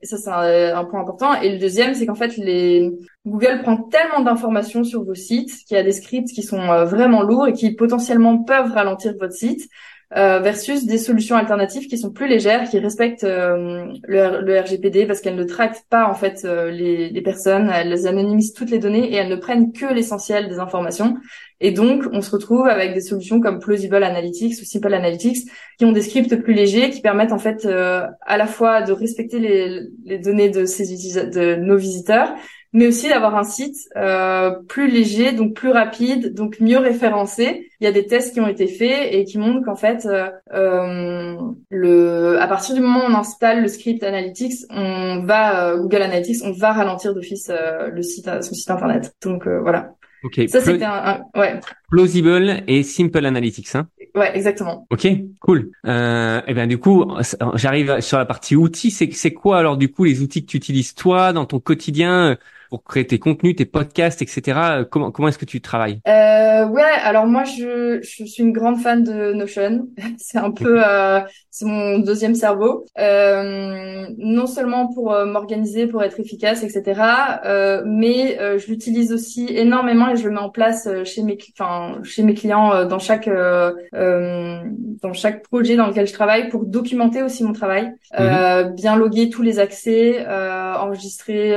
ça 0.02 0.18
c'est 0.18 0.32
un, 0.32 0.86
point 0.86 1.02
important. 1.02 1.40
Et 1.42 1.52
le 1.52 1.60
deuxième 1.60 1.94
c'est 1.94 2.08
qu'en 2.08 2.16
fait 2.16 2.38
les 2.38 2.92
Google 3.28 3.60
prend 3.62 3.78
tellement 3.78 4.22
d'informations 4.22 4.84
sur 4.84 5.04
vos 5.04 5.14
sites 5.14 5.52
qu'il 5.68 5.78
y 5.78 5.80
a 5.80 5.84
des 5.84 5.92
scripts 5.92 6.30
qui 6.30 6.42
sont 6.42 6.86
vraiment 6.86 7.22
lourds 7.22 7.48
et 7.48 7.54
qui 7.54 7.76
potentiellement 7.76 8.42
peuvent 8.42 8.72
ralentir 8.72 9.14
votre 9.20 9.34
site 9.34 9.70
euh, 10.18 10.40
versus 10.40 10.86
des 10.86 10.98
solutions 10.98 11.36
alternatives 11.36 11.88
qui 11.88 11.96
sont 11.96 12.10
plus 12.10 12.28
légères, 12.28 12.68
qui 12.68 12.80
respectent 12.80 13.24
euh, 13.24 13.86
le, 14.08 14.60
RGPD 14.60 15.06
parce 15.06 15.22
qu'elles 15.22 15.36
ne 15.36 15.44
traitent 15.44 15.84
pas 15.88 16.10
en 16.10 16.16
fait 16.16 16.46
euh, 16.46 16.72
les, 16.72 17.12
les, 17.12 17.22
personnes, 17.22 17.70
elles 17.70 18.08
anonymisent 18.08 18.54
toutes 18.54 18.72
les 18.72 18.80
données 18.80 19.12
et 19.12 19.14
elles 19.14 19.30
ne 19.30 19.36
prennent 19.36 19.72
que 19.72 19.86
l'essentiel 19.86 20.50
des 20.50 20.58
informations. 20.58 21.18
Et 21.60 21.72
donc, 21.72 22.06
on 22.12 22.22
se 22.22 22.32
retrouve 22.32 22.66
avec 22.66 22.96
des 22.96 23.02
solutions 23.02 23.40
comme 23.40 23.60
Plausible 23.60 24.04
Analytics 24.04 24.60
ou 24.60 24.66
Simple 24.66 24.96
Analytics 24.96 25.48
qui 25.78 25.86
ont 25.86 25.92
des 25.92 26.02
scripts 26.02 26.36
plus 26.38 26.54
légers 26.54 26.90
qui 26.90 27.02
permettent 27.02 27.34
en 27.34 27.38
fait 27.38 27.68
à 27.68 28.38
la 28.38 28.48
fois 28.48 28.82
de 28.82 28.94
respecter 28.94 29.38
les, 29.38 29.82
les 30.06 30.18
données 30.18 30.50
de, 30.50 30.66
ces 30.66 30.86
de 30.86 31.56
nos 31.56 31.78
visiteurs, 31.78 32.34
mais 32.72 32.88
aussi 32.88 33.10
d'avoir 33.10 33.36
un 33.36 33.44
site 33.44 33.78
euh, 33.96 34.52
plus 34.68 34.90
léger, 34.90 35.32
donc 35.32 35.54
plus 35.54 35.72
rapide, 35.72 36.34
donc 36.34 36.60
mieux 36.60 36.78
référencé. 36.78 37.70
Il 37.80 37.86
y 37.86 37.88
a 37.88 37.92
des 37.92 38.06
tests 38.06 38.34
qui 38.34 38.42
ont 38.42 38.48
été 38.48 38.68
faits 38.68 39.12
et 39.12 39.24
qui 39.26 39.38
montrent 39.38 39.66
qu'en 39.66 39.76
fait, 39.76 40.06
euh, 40.06 40.30
euh 40.54 41.36
le, 41.70 42.40
à 42.40 42.48
partir 42.48 42.76
du 42.76 42.82
moment 42.82 43.00
où 43.00 43.12
on 43.12 43.16
installe 43.16 43.62
le 43.62 43.68
script 43.68 44.04
Analytics, 44.04 44.66
on 44.70 45.24
va 45.24 45.70
euh, 45.70 45.78
Google 45.78 46.04
Analytics, 46.04 46.44
on 46.44 46.52
va 46.52 46.74
ralentir 46.74 47.14
d'office 47.14 47.50
euh, 47.50 47.90
le 47.90 48.02
site, 48.04 48.30
son 48.44 48.54
site 48.54 48.70
internet. 48.70 49.16
Donc 49.24 49.48
voilà. 49.48 49.94
Ok. 50.24 50.42
Ça 50.48 50.60
c'était 50.62 50.84
un, 50.84 51.22
ouais. 51.36 51.60
Plausible 51.90 52.64
et 52.68 52.84
Simple 52.84 53.26
Analytics, 53.26 53.76
hein. 53.76 53.88
Ouais, 54.16 54.36
exactement. 54.36 54.88
Ok, 54.90 55.08
cool. 55.40 55.72
Euh, 55.86 56.40
et 56.40 56.44
eh 56.48 56.54
bien 56.54 56.68
du 56.68 56.78
coup, 56.78 57.06
j'arrive 57.54 58.00
sur 58.02 58.18
la 58.18 58.26
partie 58.26 58.56
outils. 58.56 58.92
C'est 58.92 59.12
c'est 59.14 59.34
quoi 59.34 59.60
alors 59.60 59.78
du 59.78 59.92
coup 59.92 60.04
les 60.04 60.22
outils 60.22 60.46
que 60.46 60.52
tu 60.52 60.58
utilises 60.58 60.94
toi 60.94 61.32
dans 61.32 61.46
ton 61.46 61.60
quotidien 61.60 62.38
pour 62.70 62.84
créer 62.84 63.06
tes 63.06 63.20
contenus, 63.20 63.56
tes 63.56 63.66
podcasts, 63.66 64.22
etc. 64.22 64.84
Comment 64.90 65.12
comment 65.12 65.28
est-ce 65.28 65.38
que 65.38 65.46
tu 65.46 65.62
travailles? 65.62 66.00
Euh, 66.08 66.50
Ouais, 66.68 66.84
alors 67.04 67.26
moi 67.26 67.44
je, 67.44 68.00
je 68.02 68.24
suis 68.26 68.44
une 68.44 68.52
grande 68.52 68.80
fan 68.80 69.04
de 69.04 69.34
Notion. 69.34 69.88
c'est 70.18 70.38
un 70.38 70.52
peu 70.52 70.82
euh, 70.86 71.20
c'est 71.50 71.66
mon 71.66 72.00
deuxième 72.00 72.36
cerveau. 72.36 72.86
Euh, 72.98 74.08
non 74.18 74.48
seulement 74.48 74.88
pour 74.88 75.14
euh, 75.14 75.26
m'organiser, 75.26 75.88
pour 75.88 76.04
être 76.04 76.20
efficace, 76.20 76.64
etc. 76.64 77.02
Euh, 77.46 77.84
mais 77.86 78.40
euh, 78.40 78.58
je 78.58 78.68
l'utilise 78.68 79.12
aussi 79.14 79.48
énormément 79.50 80.10
et 80.10 80.16
je 80.16 80.26
le 80.28 80.32
mets 80.32 80.40
en 80.40 80.50
place 80.50 80.88
chez 81.06 81.24
mes 81.24 81.38
enfin 81.58 82.00
chez 82.04 82.24
mes 82.24 82.34
clients 82.34 82.86
dans 82.86 83.00
chaque 83.00 83.30
dans 83.30 85.14
chaque 85.14 85.44
projet 85.44 85.76
dans 85.76 85.88
lequel 85.88 86.08
je 86.08 86.14
travaille 86.14 86.50
pour 86.50 86.66
documenter 86.66 87.24
aussi 87.24 87.44
mon 87.44 87.54
travail, 87.54 87.92
mhm. 88.18 88.76
bien 88.76 88.96
loguer 88.96 89.30
tous 89.30 89.42
les 89.42 89.60
accès, 89.60 90.26
enregistrer 90.28 91.56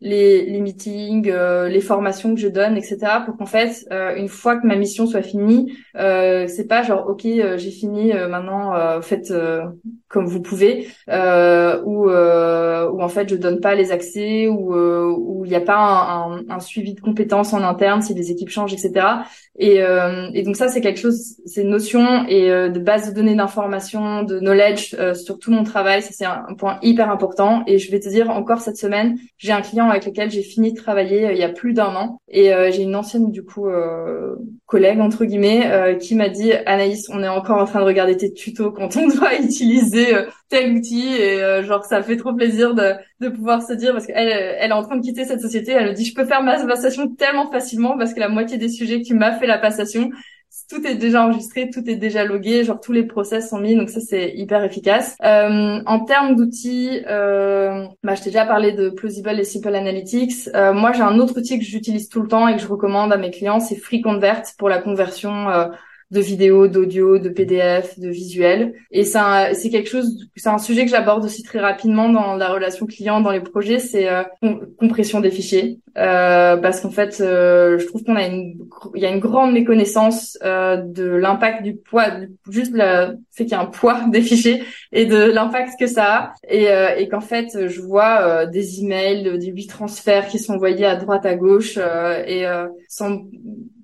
les 0.00 0.45
les 0.46 0.60
meetings, 0.60 1.28
euh, 1.30 1.68
les 1.68 1.80
formations 1.80 2.34
que 2.34 2.40
je 2.40 2.48
donne, 2.48 2.76
etc. 2.76 2.98
pour 3.24 3.36
qu'en 3.36 3.46
fait, 3.46 3.86
euh, 3.90 4.14
une 4.16 4.28
fois 4.28 4.56
que 4.56 4.66
ma 4.66 4.76
mission 4.76 5.06
soit 5.06 5.22
finie, 5.22 5.76
euh, 5.96 6.46
c'est 6.48 6.66
pas 6.66 6.82
genre 6.82 7.08
ok, 7.08 7.22
j'ai 7.24 7.70
fini, 7.70 8.12
maintenant 8.28 9.00
faites 9.02 9.32
comme 10.08 10.26
vous 10.26 10.40
pouvez, 10.40 10.88
ou 11.08 12.08
ou 12.08 13.02
en 13.02 13.08
fait 13.08 13.28
je 13.28 13.36
donne 13.36 13.60
pas 13.60 13.74
les 13.74 13.92
accès, 13.92 14.48
ou 14.48 14.74
où 14.74 15.44
il 15.44 15.50
n'y 15.50 15.56
a 15.56 15.60
pas 15.60 15.76
un, 15.76 16.48
un, 16.48 16.60
suivi 16.60 16.94
de 16.94 17.00
compétences 17.00 17.52
en 17.52 17.62
interne 17.62 18.02
si 18.02 18.14
les 18.14 18.30
équipes 18.30 18.50
changent, 18.50 18.72
etc. 18.72 19.06
Et, 19.58 19.80
et 20.34 20.42
donc 20.42 20.56
ça 20.56 20.68
c'est 20.68 20.80
quelque 20.80 21.00
chose, 21.00 21.36
c'est 21.44 21.62
une 21.62 21.70
notion 21.70 22.26
et 22.28 22.48
de 22.48 22.78
base 22.78 23.10
de 23.10 23.14
données 23.14 23.34
d'information, 23.34 24.22
de 24.22 24.38
knowledge 24.38 24.96
sur 25.14 25.38
tout 25.38 25.50
mon 25.50 25.64
travail, 25.64 26.02
ça 26.02 26.10
c'est 26.12 26.24
un, 26.24 26.54
point 26.58 26.78
hyper 26.82 27.10
important. 27.10 27.62
Et 27.66 27.78
je 27.78 27.90
vais 27.90 28.00
te 28.00 28.08
dire 28.08 28.30
encore 28.30 28.60
cette 28.60 28.76
semaine, 28.76 29.18
j'ai 29.38 29.52
un 29.52 29.60
client 29.60 29.88
avec 29.90 30.06
lequel 30.06 30.30
j'ai 30.36 30.42
fini 30.42 30.72
de 30.72 30.76
travailler 30.80 31.26
euh, 31.26 31.32
il 31.32 31.38
y 31.38 31.42
a 31.42 31.48
plus 31.48 31.72
d'un 31.72 31.94
an. 31.94 32.20
Et 32.28 32.52
euh, 32.52 32.70
j'ai 32.70 32.82
une 32.82 32.94
ancienne 32.94 33.30
du 33.30 33.42
coup 33.42 33.68
euh, 33.68 34.36
collègue 34.66 35.00
entre 35.00 35.24
guillemets 35.24 35.96
qui 36.00 36.14
m'a 36.14 36.28
dit 36.28 36.52
Anaïs, 36.66 37.08
on 37.10 37.22
est 37.22 37.28
encore 37.28 37.58
en 37.58 37.64
train 37.64 37.80
de 37.80 37.84
regarder 37.84 38.16
tes 38.16 38.32
tutos 38.32 38.72
quand 38.72 38.96
on 38.96 39.08
doit 39.16 39.34
utiliser 39.38 40.08
tel 40.48 40.76
outil. 40.76 41.16
Et 41.16 41.62
genre 41.64 41.84
ça 41.84 42.02
fait 42.02 42.16
trop 42.16 42.34
plaisir 42.34 42.74
de, 42.74 42.92
de 43.20 43.28
pouvoir 43.28 43.62
se 43.62 43.72
dire 43.72 43.92
parce 43.92 44.06
qu'elle 44.06 44.28
elle 44.28 44.70
est 44.70 44.74
en 44.74 44.82
train 44.82 44.96
de 44.96 45.02
quitter 45.02 45.24
cette 45.24 45.40
société, 45.40 45.72
elle 45.72 45.88
me 45.88 45.94
dit 45.94 46.04
je 46.04 46.14
peux 46.14 46.24
faire 46.24 46.42
ma 46.42 46.64
passation 46.66 47.08
tellement 47.08 47.50
facilement 47.50 47.96
parce 47.96 48.12
que 48.12 48.20
la 48.20 48.28
moitié 48.28 48.58
des 48.58 48.68
sujets 48.68 49.00
que 49.00 49.06
tu 49.06 49.14
m'as 49.14 49.38
fait 49.38 49.46
la 49.46 49.58
passation 49.58 50.10
tout 50.68 50.84
est 50.86 50.96
déjà 50.96 51.24
enregistré, 51.24 51.70
tout 51.70 51.88
est 51.88 51.96
déjà 51.96 52.24
logué, 52.24 52.64
genre 52.64 52.80
tous 52.80 52.92
les 52.92 53.04
process 53.04 53.50
sont 53.50 53.60
mis, 53.60 53.76
donc 53.76 53.88
ça 53.88 54.00
c'est 54.00 54.32
hyper 54.34 54.64
efficace. 54.64 55.16
Euh, 55.22 55.80
en 55.86 56.00
termes 56.00 56.34
d'outils, 56.34 57.02
euh, 57.08 57.86
bah, 58.02 58.14
je 58.14 58.22
t'ai 58.22 58.30
déjà 58.30 58.46
parlé 58.46 58.72
de 58.72 58.90
Plausible 58.90 59.38
et 59.38 59.44
Simple 59.44 59.74
Analytics. 59.74 60.48
Euh, 60.54 60.72
moi 60.72 60.92
j'ai 60.92 61.02
un 61.02 61.18
autre 61.18 61.38
outil 61.38 61.58
que 61.58 61.64
j'utilise 61.64 62.08
tout 62.08 62.20
le 62.20 62.28
temps 62.28 62.48
et 62.48 62.56
que 62.56 62.62
je 62.62 62.66
recommande 62.66 63.12
à 63.12 63.16
mes 63.16 63.30
clients, 63.30 63.60
c'est 63.60 63.76
FreeConvert 63.76 64.42
pour 64.58 64.68
la 64.68 64.78
conversion 64.78 65.48
euh, 65.50 65.68
de 66.10 66.20
vidéos, 66.20 66.68
d'audio, 66.68 67.18
de 67.18 67.28
PDF, 67.28 67.98
de 67.98 68.08
visuels. 68.08 68.74
Et 68.90 69.04
c'est 69.04 69.54
c'est 69.54 69.70
quelque 69.70 69.88
chose, 69.88 70.28
c'est 70.36 70.48
un 70.48 70.58
sujet 70.58 70.84
que 70.84 70.90
j'aborde 70.90 71.24
aussi 71.24 71.42
très 71.42 71.58
rapidement 71.58 72.08
dans 72.08 72.36
la 72.36 72.48
relation 72.52 72.86
client, 72.86 73.20
dans 73.20 73.32
les 73.32 73.40
projets, 73.40 73.78
c'est 73.78 74.08
euh, 74.08 74.22
compression 74.78 75.20
des 75.20 75.30
fichiers. 75.30 75.80
Euh, 75.98 76.58
parce 76.58 76.80
qu'en 76.80 76.90
fait, 76.90 77.20
euh, 77.20 77.78
je 77.78 77.86
trouve 77.86 78.04
qu'on 78.04 78.16
a 78.16 78.26
une, 78.26 78.58
il 78.94 79.02
y 79.02 79.06
a 79.06 79.10
une 79.10 79.18
grande 79.18 79.52
méconnaissance 79.52 80.38
euh, 80.44 80.76
de 80.76 81.04
l'impact 81.04 81.62
du 81.62 81.74
poids, 81.76 82.08
juste 82.50 82.72
le 82.74 83.16
fait 83.32 83.44
qu'il 83.44 83.52
y 83.52 83.54
a 83.54 83.60
un 83.60 83.66
poids 83.66 84.04
des 84.12 84.20
fichiers 84.20 84.62
et 84.92 85.06
de 85.06 85.16
l'impact 85.16 85.70
que 85.80 85.86
ça 85.86 86.14
a. 86.14 86.34
Et, 86.48 86.70
euh, 86.70 86.94
et 86.96 87.08
qu'en 87.08 87.20
fait, 87.20 87.66
je 87.68 87.80
vois 87.80 88.46
des 88.46 88.80
emails, 88.80 89.38
des 89.38 89.46
huit 89.46 89.68
transferts 89.68 90.28
qui 90.28 90.38
sont 90.38 90.54
envoyés 90.54 90.84
à 90.84 90.96
droite, 90.96 91.24
à 91.24 91.34
gauche 91.34 91.78
et 91.78 92.44
sans 92.88 93.22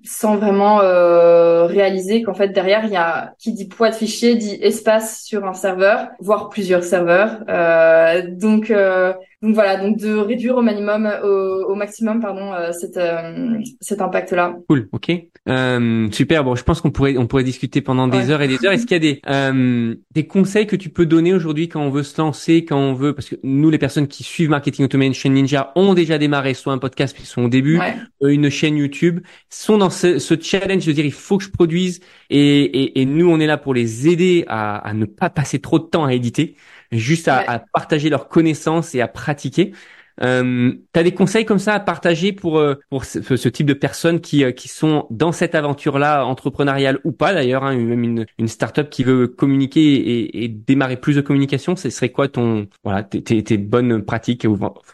sans 0.03 0.35
vraiment 0.35 0.81
euh, 0.81 1.65
réaliser 1.65 2.23
qu'en 2.23 2.33
fait 2.33 2.49
derrière 2.49 2.85
il 2.85 2.91
y 2.91 2.97
a 2.97 3.33
qui 3.39 3.53
dit 3.53 3.65
poids 3.65 3.89
de 3.89 3.95
fichier 3.95 4.35
dit 4.35 4.57
espace 4.61 5.23
sur 5.23 5.45
un 5.45 5.53
serveur 5.53 6.09
voire 6.19 6.49
plusieurs 6.49 6.83
serveurs. 6.83 7.43
Euh, 7.49 8.23
donc 8.27 8.69
euh, 8.69 9.13
donc 9.43 9.55
voilà, 9.55 9.75
donc 9.75 9.97
de 9.97 10.15
réduire 10.15 10.55
au 10.55 10.61
minimum, 10.61 11.05
au, 11.21 11.65
au 11.71 11.75
maximum, 11.75 12.21
pardon, 12.21 12.53
euh, 12.53 12.71
cet, 12.71 12.95
euh, 12.95 13.57
cet 13.81 14.01
impact-là. 14.01 14.55
Cool, 14.69 14.87
ok, 14.93 15.11
euh, 15.49 16.07
super. 16.11 16.45
Bon, 16.45 16.55
je 16.55 16.63
pense 16.63 16.79
qu'on 16.79 16.91
pourrait 16.91 17.17
on 17.17 17.27
pourrait 17.27 17.43
discuter 17.43 17.81
pendant 17.81 18.07
des 18.07 18.29
heures 18.29 18.41
et 18.41 18.47
des 18.47 18.65
heures. 18.65 18.71
Est-ce 18.71 18.85
qu'il 18.85 18.95
y 18.95 18.95
a 18.95 18.99
des 18.99 19.19
euh, 19.29 19.95
des 20.11 20.27
conseils 20.27 20.65
que 20.65 20.77
tu 20.77 20.87
peux 20.87 21.05
donner 21.05 21.33
aujourd'hui 21.33 21.67
quand 21.67 21.81
on 21.81 21.89
veut 21.89 22.03
se 22.03 22.21
lancer, 22.21 22.63
quand 22.63 22.77
on 22.77 22.93
veut, 22.93 23.13
parce 23.13 23.27
que 23.27 23.35
nous 23.43 23.69
les 23.69 23.77
personnes 23.77 24.07
qui 24.07 24.23
suivent 24.23 24.49
Marketing 24.49 24.85
Automation 24.85 25.29
Ninja 25.29 25.73
ont 25.75 25.93
déjà 25.93 26.17
démarré 26.17 26.53
soit 26.53 26.71
un 26.71 26.77
podcast 26.77 27.13
puis 27.13 27.25
sont 27.25 27.43
au 27.43 27.49
début, 27.49 27.81
une 28.21 28.49
chaîne 28.49 28.77
YouTube, 28.77 29.19
sont 29.49 29.77
dans 29.77 29.89
ce, 29.89 30.19
ce, 30.19 30.39
challenge 30.39 30.85
de 30.85 30.93
dire 30.93 31.03
il 31.03 31.11
faut 31.11 31.37
que 31.37 31.43
je 31.43 31.51
produise 31.51 31.99
et, 32.29 32.61
et, 32.61 33.01
et 33.01 33.05
nous 33.05 33.29
on 33.29 33.41
est 33.41 33.47
là 33.47 33.57
pour 33.57 33.73
les 33.73 34.07
aider 34.07 34.45
à, 34.47 34.77
à 34.77 34.93
ne 34.93 35.03
pas 35.03 35.29
passer 35.29 35.59
trop 35.59 35.79
de 35.79 35.85
temps 35.85 36.05
à 36.05 36.13
éditer 36.13 36.55
juste 36.93 37.27
à, 37.27 37.39
à, 37.39 37.59
partager 37.59 38.09
leurs 38.09 38.27
connaissances 38.27 38.95
et 38.95 39.01
à 39.01 39.07
pratiquer. 39.07 39.73
Euh, 40.21 40.71
tu 40.93 40.99
as 40.99 41.03
des 41.03 41.13
conseils 41.13 41.43
comme 41.43 41.57
ça 41.57 41.73
à 41.73 41.79
partager 41.79 42.33
pour 42.33 42.59
euh, 42.59 42.75
pour 42.91 43.03
ce, 43.03 43.21
ce, 43.35 43.49
type 43.49 43.65
de 43.65 43.73
personnes 43.73 44.21
qui 44.21 44.43
euh, 44.43 44.51
qui 44.51 44.67
sont 44.67 45.07
dans 45.09 45.31
cette 45.31 45.55
aventure-là 45.55 46.23
entrepreneuriale 46.25 46.99
ou 47.03 47.11
pas 47.11 47.33
d'ailleurs, 47.33 47.63
hein, 47.63 47.75
même 47.75 48.03
une 48.03 48.25
une 48.37 48.47
startup 48.47 48.91
qui 48.91 49.03
veut 49.03 49.27
communiquer 49.27 49.81
et, 49.81 50.43
et, 50.43 50.47
démarrer 50.49 50.97
plus 50.97 51.15
de 51.15 51.21
communication, 51.21 51.75
ce 51.75 51.89
serait 51.89 52.09
quoi 52.09 52.27
ton 52.27 52.67
voilà 52.83 53.01
tes, 53.01 53.23
tes, 53.23 53.43
tes 53.43 53.57
bonnes 53.57 54.03
pratiques 54.03 54.45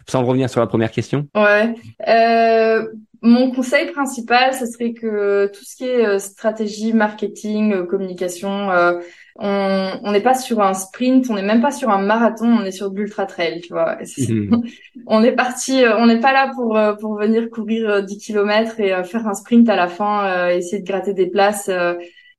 sans 0.07 0.23
revenir 0.23 0.49
sur 0.49 0.61
la 0.61 0.67
première 0.67 0.91
question? 0.91 1.27
Ouais. 1.35 1.75
Euh, 2.07 2.85
mon 3.21 3.51
conseil 3.51 3.91
principal, 3.91 4.53
ce 4.53 4.65
serait 4.65 4.93
que 4.93 5.47
tout 5.47 5.65
ce 5.65 5.75
qui 5.75 5.83
est 5.83 6.05
euh, 6.05 6.19
stratégie, 6.19 6.93
marketing, 6.93 7.85
communication, 7.85 8.71
euh, 8.71 8.99
on 9.41 10.11
n'est 10.11 10.21
pas 10.21 10.33
sur 10.33 10.61
un 10.61 10.73
sprint, 10.73 11.29
on 11.29 11.35
n'est 11.35 11.41
même 11.41 11.61
pas 11.61 11.71
sur 11.71 11.89
un 11.89 12.01
marathon, 12.01 12.47
on 12.47 12.63
est 12.63 12.71
sur 12.71 12.91
de 12.91 12.97
l'ultra 12.97 13.25
trail, 13.25 13.61
tu 13.61 13.73
vois. 13.73 13.97
Mhm. 14.17 14.63
on 15.07 15.23
est 15.23 15.31
parti, 15.31 15.83
euh, 15.83 15.97
on 15.97 16.07
n'est 16.07 16.19
pas 16.19 16.33
là 16.33 16.51
pour 16.53 16.77
euh, 16.77 16.93
pour 16.93 17.17
venir 17.17 17.49
courir 17.49 18.03
10 18.03 18.13
euh, 18.13 18.17
kilomètres 18.17 18.79
et 18.79 19.03
faire 19.03 19.27
un 19.27 19.33
sprint 19.33 19.69
à 19.69 19.75
la 19.75 19.87
fin, 19.87 20.49
essayer 20.49 20.81
de 20.81 20.87
gratter 20.87 21.13
des 21.13 21.27
places. 21.27 21.69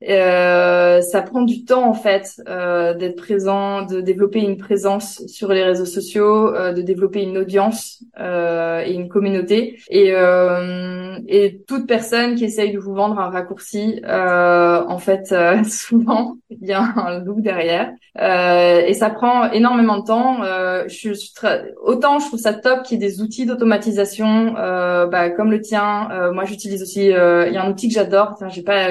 Euh, 0.08 1.02
ça 1.02 1.20
prend 1.20 1.42
du 1.42 1.64
temps 1.64 1.86
en 1.86 1.94
fait 1.94 2.40
euh, 2.48 2.94
d'être 2.94 3.16
présent, 3.16 3.82
de 3.82 4.00
développer 4.00 4.40
une 4.40 4.56
présence 4.56 5.22
sur 5.26 5.48
les 5.52 5.62
réseaux 5.62 5.84
sociaux, 5.84 6.54
euh, 6.54 6.72
de 6.72 6.80
développer 6.80 7.22
une 7.22 7.36
audience 7.36 8.02
euh, 8.18 8.82
et 8.84 8.94
une 8.94 9.08
communauté. 9.08 9.78
Et, 9.90 10.12
euh, 10.14 11.18
et 11.28 11.60
toute 11.66 11.86
personne 11.86 12.34
qui 12.34 12.44
essaye 12.44 12.72
de 12.72 12.78
vous 12.78 12.94
vendre 12.94 13.18
un 13.18 13.28
raccourci, 13.28 14.00
en 14.06 14.98
fait, 14.98 15.34
souvent 15.68 16.36
il 16.50 16.66
y 16.66 16.72
a 16.72 16.82
un 16.96 17.20
look 17.20 17.40
derrière. 17.40 17.92
et 18.16 18.94
ça 18.94 19.10
prend 19.10 19.50
énormément 19.52 19.98
de 19.98 20.04
temps. 20.06 20.42
je, 20.88 21.12
suis 21.12 21.32
autant 21.82 22.18
je 22.18 22.26
trouve 22.26 22.40
ça 22.40 22.54
top 22.54 22.82
qu'il 22.82 23.00
y 23.00 23.04
ait 23.04 23.08
des 23.08 23.20
outils 23.20 23.46
d'automatisation 23.46 24.54
bah, 24.54 25.30
comme 25.30 25.50
le 25.50 25.60
tien. 25.60 26.08
moi 26.32 26.44
j'utilise 26.44 26.82
aussi. 26.82 27.04
Il 27.04 27.10
y 27.10 27.14
a 27.56 27.64
un 27.64 27.70
outil 27.70 27.88
que 27.88 27.94
j'adore. 27.94 28.36
J'ai 28.48 28.62
pas, 28.62 28.88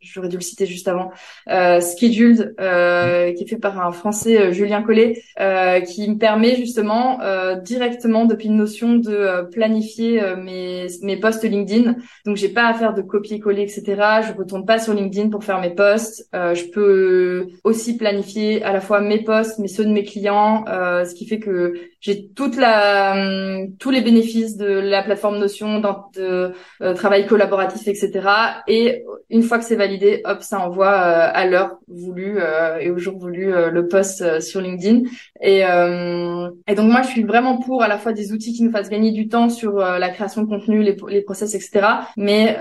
j'aurais 0.00 0.28
dû 0.28 0.39
le 0.40 0.44
citer 0.44 0.66
juste 0.66 0.88
avant, 0.88 1.10
euh, 1.48 1.80
Scheduled, 1.80 2.54
euh, 2.60 3.32
qui 3.32 3.44
est 3.44 3.46
fait 3.46 3.56
par 3.56 3.80
un 3.80 3.92
Français, 3.92 4.40
euh, 4.40 4.52
Julien 4.52 4.82
Collet, 4.82 5.22
euh, 5.38 5.80
qui 5.80 6.08
me 6.08 6.16
permet 6.16 6.56
justement 6.56 7.20
directement 7.62 8.24
depuis 8.24 8.48
une 8.48 8.56
notion 8.56 8.94
de 8.96 9.48
planifier 9.50 10.22
mes, 10.36 10.86
mes 11.02 11.16
posts 11.16 11.44
LinkedIn. 11.44 11.96
Donc 12.24 12.36
j'ai 12.36 12.48
pas 12.48 12.66
à 12.66 12.74
faire 12.74 12.94
de 12.94 13.02
copier-coller, 13.02 13.62
etc. 13.62 13.82
Je 14.26 14.32
retourne 14.36 14.64
pas 14.64 14.78
sur 14.78 14.94
LinkedIn 14.94 15.28
pour 15.28 15.44
faire 15.44 15.60
mes 15.60 15.70
posts. 15.70 16.28
je 16.32 16.70
peux 16.70 17.48
aussi 17.64 17.96
planifier 17.96 18.62
à 18.62 18.72
la 18.72 18.80
fois 18.80 19.00
mes 19.00 19.22
posts, 19.22 19.58
mais 19.58 19.68
ceux 19.68 19.84
de 19.84 19.90
mes 19.90 20.04
clients, 20.04 20.64
ce 20.66 21.14
qui 21.14 21.26
fait 21.26 21.38
que 21.38 21.74
j'ai 22.00 22.28
toute 22.28 22.56
la 22.56 23.12
hum, 23.12 23.76
tous 23.78 23.90
les 23.90 24.00
bénéfices 24.00 24.56
de 24.56 24.66
la 24.66 25.02
plateforme 25.02 25.38
Notion, 25.38 25.80
de, 26.14 26.52
travail 26.94 27.26
collaboratif, 27.26 27.86
etc. 27.86 28.28
Et 28.66 29.04
une 29.28 29.42
fois 29.42 29.58
que 29.58 29.64
c'est 29.64 29.76
validé, 29.76 30.22
hop, 30.24 30.42
ça 30.42 30.60
envoie 30.60 30.88
euh, 30.88 31.30
à 31.32 31.46
l'heure 31.46 31.78
voulue 31.88 32.38
euh, 32.38 32.78
et 32.78 32.90
au 32.90 32.98
jour 32.98 33.18
voulu 33.18 33.52
euh, 33.52 33.70
le 33.70 33.86
post 33.86 34.40
sur 34.40 34.60
LinkedIn. 34.60 35.02
Et, 35.42 35.60
et 35.60 36.74
donc 36.74 36.90
moi, 36.90 37.02
je 37.02 37.08
suis 37.08 37.22
vraiment 37.22 37.58
pour 37.58 37.82
à 37.82 37.88
la 37.88 37.98
fois 37.98 38.12
des 38.12 38.32
outils 38.32 38.52
qui 38.52 38.62
nous 38.62 38.70
fassent 38.70 38.90
gagner 38.90 39.12
du 39.12 39.28
temps 39.28 39.48
sur 39.48 39.76
la 39.76 40.08
création 40.10 40.42
de 40.42 40.48
contenu, 40.48 40.82
les, 40.82 40.96
les 41.08 41.22
process, 41.22 41.54
etc. 41.54 41.86
Mais 42.16 42.56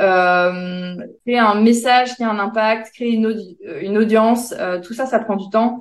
créer 1.26 1.40
un 1.40 1.62
message 1.62 2.16
qui 2.16 2.24
a 2.24 2.30
un 2.30 2.40
impact, 2.40 2.94
créer 2.94 3.14
une, 3.14 3.36
une 3.82 3.98
audience, 3.98 4.54
tout 4.84 4.94
ça, 4.94 5.06
ça 5.06 5.20
prend 5.20 5.36
du 5.36 5.50
temps. 5.50 5.80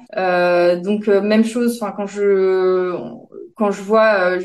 donc 0.83 1.07
même 1.07 1.45
chose. 1.45 1.79
Enfin, 1.81 1.93
quand 1.97 2.07
je 2.07 2.97
quand 3.59 3.73
je 3.73 3.83
vois 3.83 4.37
euh, 4.37 4.41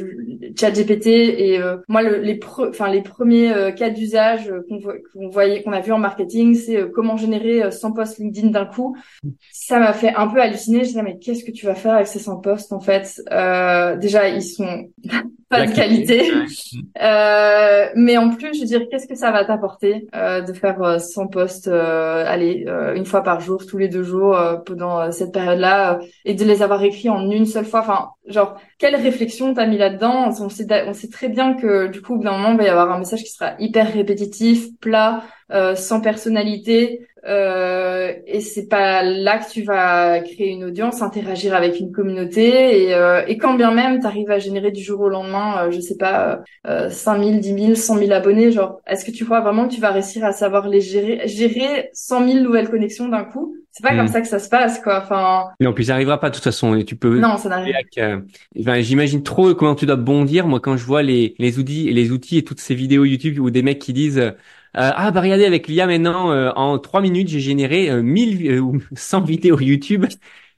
ChatGPT 0.59 1.07
et 1.07 1.59
euh, 1.61 1.77
moi 1.87 2.01
le, 2.01 2.17
les 2.17 2.39
enfin 2.57 2.89
les 2.89 3.01
premiers 3.03 3.53
euh, 3.53 3.71
cas 3.71 3.91
d'usage 3.91 4.51
qu'on 5.13 5.29
voyait 5.29 5.61
qu'on 5.61 5.71
a 5.71 5.81
vu 5.81 5.91
en 5.91 5.99
marketing 5.99 6.55
c'est 6.55 6.77
euh, 6.77 6.91
comment 6.93 7.15
générer 7.15 7.71
100 7.71 7.93
posts 7.93 8.17
LinkedIn 8.17 8.49
d'un 8.49 8.65
coup. 8.65 8.97
Ça 9.51 9.79
m'a 9.79 9.93
fait 9.93 10.13
un 10.15 10.27
peu 10.27 10.41
halluciner. 10.41 10.79
Je 10.79 10.89
disais 10.89 11.03
mais 11.03 11.19
qu'est-ce 11.19 11.43
que 11.43 11.51
tu 11.51 11.65
vas 11.67 11.75
faire 11.75 11.93
avec 11.93 12.07
ces 12.07 12.19
100 12.19 12.37
posts 12.37 12.73
en 12.73 12.79
fait? 12.79 13.21
Déjà 13.99 14.29
ils 14.29 14.43
sont 14.43 14.89
pas 15.57 15.65
de 15.65 15.73
qualité. 15.73 16.31
mais 17.95 18.17
en 18.17 18.29
plus 18.29 18.53
je 18.55 18.61
veux 18.61 18.65
dire 18.65 18.81
qu'est-ce 18.89 19.07
que 19.07 19.15
ça 19.15 19.31
va 19.31 19.45
t'apporter 19.45 20.07
de 20.13 20.53
faire 20.53 20.99
100 20.99 21.27
posts 21.27 21.67
allez 21.67 22.65
une 22.95 23.05
fois 23.05 23.23
par 23.23 23.39
jour 23.39 23.65
tous 23.65 23.77
les 23.77 23.87
deux 23.87 24.03
jours 24.03 24.37
pendant 24.65 25.11
cette 25.11 25.31
période 25.31 25.59
là 25.59 25.99
et 26.25 26.33
de 26.33 26.43
les 26.43 26.61
avoir 26.61 26.83
écrits 26.83 27.09
en 27.09 27.29
une 27.29 27.45
seule 27.45 27.65
fois? 27.65 27.81
Enfin 27.81 28.09
genre 28.27 28.55
quelle 28.77 28.95
réflexion 28.95 29.53
t'as 29.53 29.65
mis 29.65 29.77
là-dedans? 29.77 30.29
On 30.39 30.49
sait, 30.49 30.67
on 30.87 30.93
sait 30.93 31.09
très 31.09 31.29
bien 31.29 31.53
que 31.53 31.87
du 31.87 32.01
coup 32.01 32.13
au 32.13 32.17
bout 32.17 32.23
d'un 32.23 32.37
moment 32.37 32.51
il 32.51 32.57
va 32.57 32.63
y 32.63 32.69
avoir 32.69 32.91
un 32.91 32.99
message 32.99 33.23
qui 33.23 33.31
sera 33.31 33.53
hyper 33.59 33.91
répétitif 33.91 34.67
plat 34.79 35.23
euh, 35.51 35.75
sans 35.75 36.01
personnalité 36.01 37.07
euh, 37.25 38.11
et 38.27 38.41
c'est 38.41 38.67
pas 38.67 39.01
là 39.01 39.37
que 39.37 39.49
tu 39.49 39.63
vas 39.63 40.19
créer 40.19 40.49
une 40.49 40.65
audience 40.65 41.01
interagir 41.01 41.55
avec 41.55 41.79
une 41.79 41.91
communauté 41.91 42.83
et, 42.83 42.93
euh, 42.93 43.23
et 43.27 43.37
quand 43.37 43.53
bien 43.53 43.71
même 43.71 43.99
tu 43.99 44.05
arrives 44.05 44.29
à 44.29 44.39
générer 44.39 44.71
du 44.71 44.83
jour 44.83 44.99
au 44.99 45.09
lendemain 45.09 45.65
euh, 45.65 45.71
je 45.71 45.79
sais 45.79 45.95
pas 45.95 46.41
euh, 46.67 46.89
5000 46.89 47.39
10 47.39 47.47
000 47.65 47.75
100 47.75 47.97
000 47.97 48.11
abonnés 48.11 48.51
genre 48.51 48.81
est-ce 48.87 49.05
que 49.05 49.11
tu 49.11 49.23
crois 49.23 49.39
vraiment 49.39 49.67
que 49.67 49.73
tu 49.73 49.79
vas 49.79 49.91
réussir 49.91 50.25
à 50.25 50.33
savoir 50.33 50.67
les 50.67 50.81
gérer 50.81 51.27
gérer 51.27 51.89
100 51.93 52.27
000 52.27 52.39
nouvelles 52.39 52.69
connexions 52.69 53.07
d'un 53.07 53.23
coup? 53.23 53.55
C'est 53.75 53.81
pas 53.81 53.95
comme 53.95 54.05
hmm. 54.05 54.09
ça 54.09 54.21
que 54.21 54.27
ça 54.27 54.37
se 54.37 54.49
passe, 54.49 54.79
quoi. 54.79 55.01
Enfin. 55.01 55.45
Non, 55.59 55.73
puis 55.73 55.85
ça 55.85 55.95
arrivera 55.95 56.19
pas 56.19 56.29
de 56.29 56.35
toute 56.35 56.43
façon. 56.43 56.75
Et 56.75 56.85
tu 56.85 56.95
peux. 56.95 57.19
Non, 57.19 57.37
ça 57.37 57.49
n'arrive. 57.49 57.73
Euh, 57.97 58.19
enfin, 58.59 58.79
j'imagine 58.81 59.23
trop 59.23 59.55
comment 59.55 59.73
tu 59.73 59.87
dois 59.87 59.95
bondir. 59.95 60.45
Moi, 60.45 60.59
quand 60.59 60.77
je 60.77 60.85
vois 60.85 61.01
les 61.01 61.33
les 61.39 61.57
outils, 61.57 61.91
les 61.91 62.11
outils 62.11 62.37
et 62.37 62.43
toutes 62.43 62.59
ces 62.59 62.75
vidéos 62.75 63.03
YouTube 63.03 63.39
où 63.39 63.49
des 63.49 63.63
mecs 63.63 63.79
qui 63.79 63.91
disent. 63.91 64.33
Euh, 64.75 64.89
ah 64.95 65.11
bah 65.11 65.21
regardez 65.21 65.45
avec 65.45 65.67
l'IA 65.67 65.85
maintenant 65.85 66.31
euh, 66.31 66.51
en 66.55 66.79
trois 66.79 66.99
minutes 67.01 67.27
j'ai 67.27 67.39
généré 67.39 68.01
1000 68.01 68.59
ou 68.59 68.79
100 68.95 69.21
vidéos 69.21 69.59
YouTube 69.59 70.05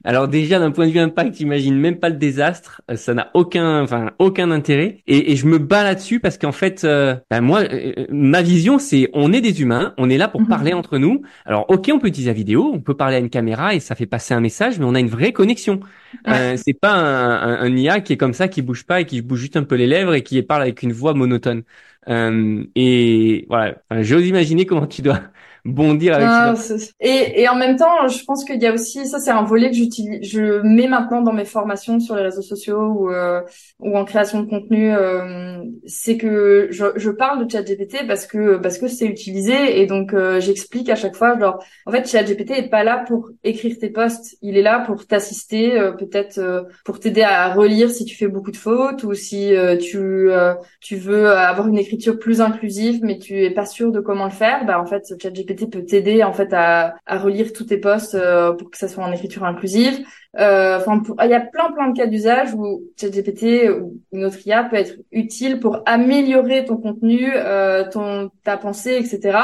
alors 0.06 0.28
déjà 0.28 0.60
d'un 0.60 0.70
point 0.70 0.86
de 0.86 0.92
vue 0.92 1.00
impact, 1.00 1.34
j'imagine 1.36 1.76
même 1.76 1.98
pas 1.98 2.08
le 2.08 2.14
désastre, 2.14 2.80
euh, 2.90 2.96
ça 2.96 3.12
n'a 3.12 3.30
aucun, 3.34 3.82
enfin 3.82 4.12
aucun 4.20 4.52
intérêt. 4.52 5.02
Et, 5.08 5.32
et 5.32 5.36
je 5.36 5.46
me 5.46 5.58
bats 5.58 5.82
là-dessus 5.82 6.20
parce 6.20 6.38
qu'en 6.38 6.52
fait, 6.52 6.84
euh, 6.84 7.16
ben 7.28 7.40
moi, 7.40 7.62
euh, 7.62 8.06
ma 8.10 8.40
vision 8.40 8.78
c'est, 8.78 9.10
on 9.14 9.32
est 9.32 9.40
des 9.40 9.62
humains, 9.62 9.94
on 9.98 10.08
est 10.08 10.16
là 10.16 10.28
pour 10.28 10.42
mhm. 10.42 10.48
parler 10.48 10.72
entre 10.72 10.98
nous. 10.98 11.22
Alors 11.44 11.66
ok, 11.68 11.90
on 11.92 11.98
peut 11.98 12.06
utiliser 12.06 12.30
la 12.30 12.34
vidéo, 12.34 12.70
on 12.72 12.80
peut 12.80 12.96
parler 12.96 13.16
à 13.16 13.18
une 13.18 13.30
caméra 13.30 13.74
et 13.74 13.80
ça 13.80 13.96
fait 13.96 14.06
passer 14.06 14.32
un 14.32 14.40
message, 14.40 14.78
mais 14.78 14.84
on 14.84 14.94
a 14.94 15.00
une 15.00 15.08
vraie 15.08 15.32
connexion. 15.32 15.80
Euh, 16.28 16.56
c'est 16.56 16.72
pas 16.72 16.94
un, 16.94 17.60
un, 17.60 17.76
IA 17.76 18.00
qui 18.00 18.12
est 18.12 18.16
comme 18.16 18.32
ça, 18.32 18.48
qui 18.48 18.62
bouge 18.62 18.86
pas 18.86 19.00
et 19.00 19.06
qui 19.06 19.20
bouge 19.22 19.40
juste 19.40 19.56
un 19.56 19.64
peu 19.64 19.74
les 19.74 19.86
lèvres 19.86 20.14
et 20.14 20.22
qui 20.22 20.40
parle 20.42 20.62
avec 20.62 20.82
une 20.82 20.92
voix 20.92 21.14
monotone. 21.14 21.62
Euh, 22.08 22.64
et 22.76 23.44
voilà, 23.48 23.76
j'ose 24.02 24.26
imaginer 24.26 24.66
comment 24.66 24.86
tu 24.86 25.02
dois 25.02 25.20
bondir 25.66 26.14
avec 26.14 26.28
ah, 26.30 26.54
Et, 27.00 27.42
et 27.42 27.48
en 27.48 27.56
même 27.56 27.76
temps, 27.76 28.08
je 28.08 28.24
pense 28.24 28.44
qu'il 28.44 28.60
y 28.60 28.66
a 28.66 28.72
aussi, 28.72 29.06
ça 29.06 29.18
c'est 29.18 29.30
un 29.30 29.42
volet 29.42 29.70
que 29.70 29.76
j'utilise, 29.76 30.28
je 30.28 30.60
mets 30.62 30.88
maintenant 30.88 31.22
dans 31.22 31.32
mes 31.32 31.44
formations 31.44 32.00
sur 32.00 32.14
les 32.16 32.22
réseaux 32.22 32.42
sociaux 32.42 32.80
ou, 32.80 33.10
euh, 33.10 33.42
ou 33.80 33.96
en 33.96 34.04
création 34.04 34.40
de 34.42 34.48
contenu, 34.48 34.92
euh, 34.92 35.62
c'est 35.86 36.16
que 36.16 36.68
je, 36.70 36.86
je, 36.96 37.10
parle 37.10 37.44
de 37.44 37.50
ChatGPT 37.50 38.06
parce 38.06 38.26
que 38.26 38.56
parce 38.56 38.78
que 38.78 38.88
c'est 38.88 39.06
utilisé 39.06 39.80
et 39.80 39.86
donc 39.86 40.12
euh, 40.12 40.40
j'explique 40.40 40.88
à 40.88 40.94
chaque 40.94 41.16
fois, 41.16 41.38
genre, 41.38 41.62
en 41.86 41.92
fait 41.92 42.08
ChatGPT 42.08 42.50
est 42.52 42.68
pas 42.68 42.84
là 42.84 43.04
pour 43.06 43.30
écrire 43.44 43.76
tes 43.78 43.90
posts, 43.90 44.36
il 44.42 44.56
est 44.56 44.62
là 44.62 44.80
pour 44.80 45.06
t'assister, 45.06 45.78
euh, 45.78 45.92
peut-être 45.92 46.66
pour 46.84 47.00
t'aider 47.00 47.22
à 47.22 47.52
relire 47.52 47.90
si 47.90 48.04
tu 48.04 48.16
fais 48.16 48.28
beaucoup 48.28 48.50
de 48.50 48.56
fautes 48.56 49.02
ou 49.04 49.14
si 49.14 49.52
tu 49.80 50.28
tu 50.80 50.96
veux 50.96 51.28
avoir 51.30 51.68
une 51.68 51.78
écriture 51.78 52.18
plus 52.18 52.40
inclusive 52.40 53.00
mais 53.02 53.18
tu 53.18 53.42
es 53.44 53.50
pas 53.50 53.66
sûr 53.66 53.92
de 53.92 54.00
comment 54.00 54.24
le 54.24 54.30
faire, 54.30 54.64
bah 54.66 54.80
en 54.80 54.86
fait 54.86 55.02
ChatGPT 55.20 55.55
peut 55.64 55.84
t'aider 55.84 56.22
en 56.22 56.32
fait 56.32 56.52
à, 56.52 56.96
à, 57.06 57.18
relire 57.18 57.52
tous 57.52 57.64
tes 57.64 57.78
posts 57.78 58.14
euh, 58.14 58.52
pour 58.52 58.70
que 58.70 58.76
ça 58.76 58.88
soit 58.88 59.02
en 59.02 59.12
écriture 59.12 59.44
inclusive. 59.44 60.06
Euh, 60.38 60.78
enfin, 60.78 61.02
il 61.24 61.30
y 61.30 61.34
a 61.34 61.40
plein 61.40 61.72
plein 61.72 61.88
de 61.88 61.96
cas 61.96 62.06
d'usage 62.06 62.52
où 62.52 62.82
ChatGPT 63.00 63.70
ou 63.70 64.02
une 64.12 64.26
autre 64.26 64.46
IA 64.46 64.64
peut 64.64 64.76
être 64.76 64.96
utile 65.10 65.58
pour 65.60 65.80
améliorer 65.86 66.66
ton 66.66 66.76
contenu, 66.76 67.32
euh, 67.34 67.88
ton 67.90 68.30
ta 68.44 68.58
pensée, 68.58 68.96
etc. 68.96 69.38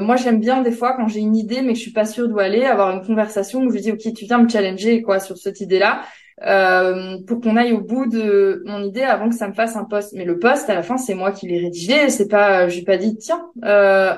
moi, 0.00 0.16
j'aime 0.16 0.40
bien 0.40 0.62
des 0.62 0.72
fois 0.72 0.94
quand 0.96 1.08
j'ai 1.08 1.20
une 1.20 1.36
idée 1.36 1.60
mais 1.60 1.72
que 1.72 1.78
je 1.78 1.82
suis 1.82 1.92
pas 1.92 2.06
sûre 2.06 2.28
d'où 2.28 2.38
aller, 2.38 2.64
avoir 2.64 2.90
une 2.96 3.06
conversation 3.06 3.60
où 3.60 3.70
je 3.70 3.78
dis 3.78 3.92
ok, 3.92 4.14
tu 4.14 4.24
viens 4.24 4.38
me 4.38 4.48
challenger 4.48 5.02
quoi 5.02 5.20
sur 5.20 5.36
cette 5.36 5.60
idée-là 5.60 6.02
euh, 6.44 7.18
pour 7.26 7.40
qu'on 7.40 7.56
aille 7.56 7.72
au 7.72 7.80
bout 7.80 8.06
de 8.06 8.62
mon 8.66 8.82
idée 8.82 9.02
avant 9.02 9.28
que 9.28 9.34
ça 9.34 9.48
me 9.48 9.54
fasse 9.54 9.76
un 9.76 9.84
poste. 9.84 10.12
Mais 10.14 10.24
le 10.24 10.38
poste, 10.38 10.68
à 10.68 10.74
la 10.74 10.82
fin, 10.82 10.98
c'est 10.98 11.14
moi 11.14 11.32
qui 11.32 11.48
l'ai 11.48 11.58
rédigé. 11.58 12.10
C'est 12.10 12.28
pas, 12.28 12.68
j'ai 12.68 12.82
pas 12.82 12.96
dit 12.96 13.16
tiens, 13.16 13.46
euh, 13.64 14.14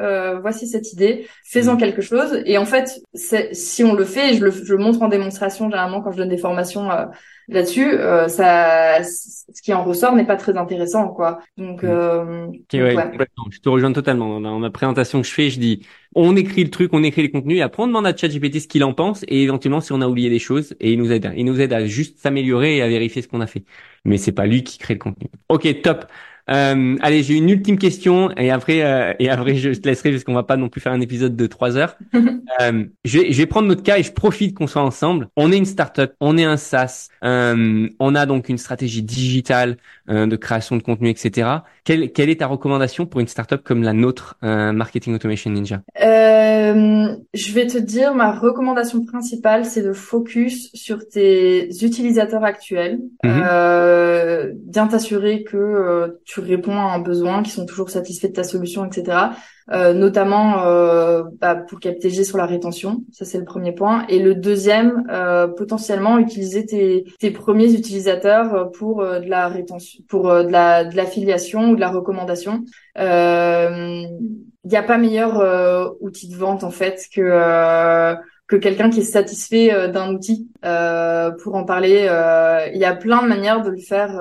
euh, 0.00 0.40
voici 0.40 0.66
cette 0.66 0.92
idée, 0.92 1.26
faisons 1.44 1.76
quelque 1.76 2.02
chose. 2.02 2.42
Et 2.46 2.58
en 2.58 2.64
fait, 2.64 3.00
si 3.14 3.84
on 3.84 3.94
le 3.94 4.04
fait, 4.04 4.34
je 4.34 4.44
le, 4.44 4.50
je 4.50 4.72
le 4.74 4.82
montre 4.82 5.02
en 5.02 5.08
démonstration 5.08 5.66
généralement 5.66 6.00
quand 6.00 6.12
je 6.12 6.18
donne 6.18 6.28
des 6.28 6.38
formations 6.38 6.90
euh, 6.90 7.06
là-dessus, 7.48 7.86
euh, 7.86 8.28
ça, 8.28 9.02
ce 9.02 9.62
qui 9.62 9.72
en 9.72 9.84
ressort 9.84 10.14
n'est 10.14 10.26
pas 10.26 10.36
très 10.36 10.56
intéressant, 10.56 11.08
quoi. 11.08 11.40
Donc, 11.56 11.82
mm. 11.82 11.86
euh, 11.88 12.46
je 12.72 13.58
te 13.60 13.68
rejoins 13.68 13.92
totalement. 13.92 14.40
Dans 14.40 14.58
ma 14.58 14.70
présentation 14.70 15.20
que 15.20 15.26
je 15.26 15.32
fais, 15.32 15.50
je 15.50 15.58
dis, 15.58 15.86
on 16.14 16.36
écrit 16.36 16.64
le 16.64 16.70
truc, 16.70 16.90
on 16.92 17.02
écrit 17.02 17.22
les 17.22 17.30
contenus, 17.30 17.58
et 17.58 17.62
après 17.62 17.82
on 17.82 17.86
demande 17.86 18.06
à 18.06 18.16
ChatGPT 18.16 18.60
ce 18.60 18.68
qu'il 18.68 18.84
en 18.84 18.94
pense, 18.94 19.24
et 19.28 19.42
éventuellement 19.42 19.80
si 19.80 19.92
on 19.92 20.00
a 20.00 20.06
oublié 20.06 20.30
des 20.30 20.38
choses, 20.38 20.74
et 20.80 20.92
il 20.92 20.98
nous 20.98 21.12
aide, 21.12 21.32
il 21.36 21.44
nous 21.44 21.60
aide 21.60 21.72
à 21.72 21.86
juste 21.86 22.18
s'améliorer 22.18 22.76
et 22.76 22.82
à 22.82 22.88
vérifier 22.88 23.22
ce 23.22 23.28
qu'on 23.28 23.40
a 23.40 23.46
fait. 23.46 23.64
Mais 24.04 24.18
c'est 24.18 24.32
pas 24.32 24.46
lui 24.46 24.64
qui 24.64 24.78
crée 24.78 24.94
le 24.94 25.00
contenu. 25.00 25.28
Ok, 25.48 25.82
top. 25.82 26.06
Euh, 26.50 26.96
allez, 27.00 27.22
j'ai 27.22 27.34
une 27.34 27.48
ultime 27.48 27.78
question 27.78 28.30
et 28.36 28.50
après 28.50 28.82
euh, 28.82 29.14
et 29.18 29.28
après 29.28 29.54
je 29.54 29.70
te 29.70 29.88
laisserai 29.88 30.10
parce 30.10 30.24
qu'on 30.24 30.34
va 30.34 30.42
pas 30.42 30.56
non 30.56 30.68
plus 30.68 30.80
faire 30.80 30.92
un 30.92 31.00
épisode 31.00 31.36
de 31.36 31.46
trois 31.46 31.76
heures. 31.76 31.96
euh, 32.14 32.84
je, 33.04 33.18
vais, 33.18 33.32
je 33.32 33.38
vais 33.38 33.46
prendre 33.46 33.68
notre 33.68 33.82
cas 33.82 33.98
et 33.98 34.02
je 34.02 34.12
profite 34.12 34.56
qu'on 34.56 34.66
soit 34.66 34.82
ensemble. 34.82 35.28
On 35.36 35.52
est 35.52 35.56
une 35.56 35.64
startup, 35.64 36.12
on 36.20 36.36
est 36.36 36.44
un 36.44 36.56
SaaS, 36.56 37.08
euh, 37.24 37.88
on 38.00 38.14
a 38.14 38.26
donc 38.26 38.48
une 38.48 38.58
stratégie 38.58 39.02
digitale 39.02 39.76
euh, 40.08 40.26
de 40.26 40.36
création 40.36 40.76
de 40.76 40.82
contenu, 40.82 41.08
etc. 41.08 41.48
Quelle, 41.84 42.12
quelle 42.12 42.30
est 42.30 42.40
ta 42.40 42.46
recommandation 42.46 43.06
pour 43.06 43.20
une 43.20 43.28
startup 43.28 43.62
comme 43.62 43.82
la 43.82 43.92
nôtre, 43.92 44.36
euh, 44.42 44.72
Marketing 44.72 45.14
Automation 45.14 45.50
Ninja? 45.50 45.82
Je 45.96 47.52
vais 47.52 47.66
te 47.66 47.78
dire 47.78 48.14
ma 48.14 48.32
recommandation 48.32 49.04
principale, 49.04 49.64
c'est 49.64 49.82
de 49.82 49.92
focus 49.92 50.70
sur 50.74 51.06
tes 51.06 51.68
utilisateurs 51.84 52.44
actuels, 52.44 53.00
mhm. 53.22 54.54
bien 54.66 54.86
t'assurer 54.86 55.44
que 55.44 56.18
tu 56.24 56.31
réponds 56.40 56.78
à 56.78 56.92
un 56.92 56.98
besoin, 56.98 57.42
qui 57.42 57.50
sont 57.50 57.66
toujours 57.66 57.90
satisfaits 57.90 58.28
de 58.28 58.32
ta 58.32 58.44
solution, 58.44 58.84
etc. 58.84 59.30
Euh, 59.70 59.92
notamment 59.92 60.66
euh, 60.66 61.22
bah, 61.40 61.54
pour 61.54 61.78
capter 61.78 62.10
sur 62.24 62.36
la 62.36 62.46
rétention, 62.46 63.04
ça 63.12 63.24
c'est 63.24 63.38
le 63.38 63.44
premier 63.44 63.72
point. 63.72 64.04
Et 64.08 64.18
le 64.18 64.34
deuxième, 64.34 65.04
euh, 65.10 65.46
potentiellement 65.46 66.18
utiliser 66.18 66.66
tes, 66.66 67.04
tes 67.18 67.30
premiers 67.30 67.72
utilisateurs 67.72 68.70
pour 68.72 69.02
de 69.02 69.28
la 69.28 69.48
rétention, 69.48 70.00
pour 70.08 70.24
de 70.24 70.50
la 70.50 70.84
de 70.84 71.70
ou 71.70 71.76
de 71.76 71.80
la 71.80 71.90
recommandation. 71.90 72.64
Il 72.96 74.70
n'y 74.70 74.76
a 74.76 74.82
pas 74.82 74.98
meilleur 74.98 75.96
outil 76.00 76.28
de 76.28 76.36
vente 76.36 76.64
en 76.64 76.70
fait 76.70 77.06
que 77.14 78.16
que 78.52 78.56
quelqu'un 78.58 78.90
qui 78.90 79.00
est 79.00 79.04
satisfait 79.04 79.72
euh, 79.72 79.88
d'un 79.88 80.12
outil. 80.12 80.50
Euh, 80.64 81.30
pour 81.42 81.54
en 81.54 81.64
parler, 81.64 82.06
euh, 82.08 82.68
il 82.74 82.78
y 82.78 82.84
a 82.84 82.94
plein 82.94 83.22
de 83.22 83.28
manières 83.28 83.62
de 83.62 83.70
le 83.70 83.78
faire 83.78 84.20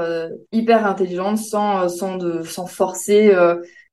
hyper 0.51 0.87
intelligente 0.87 1.37
sans 1.37 1.89
sans 1.89 2.15
de 2.15 2.41
sans 2.43 2.65
forcer 2.65 3.31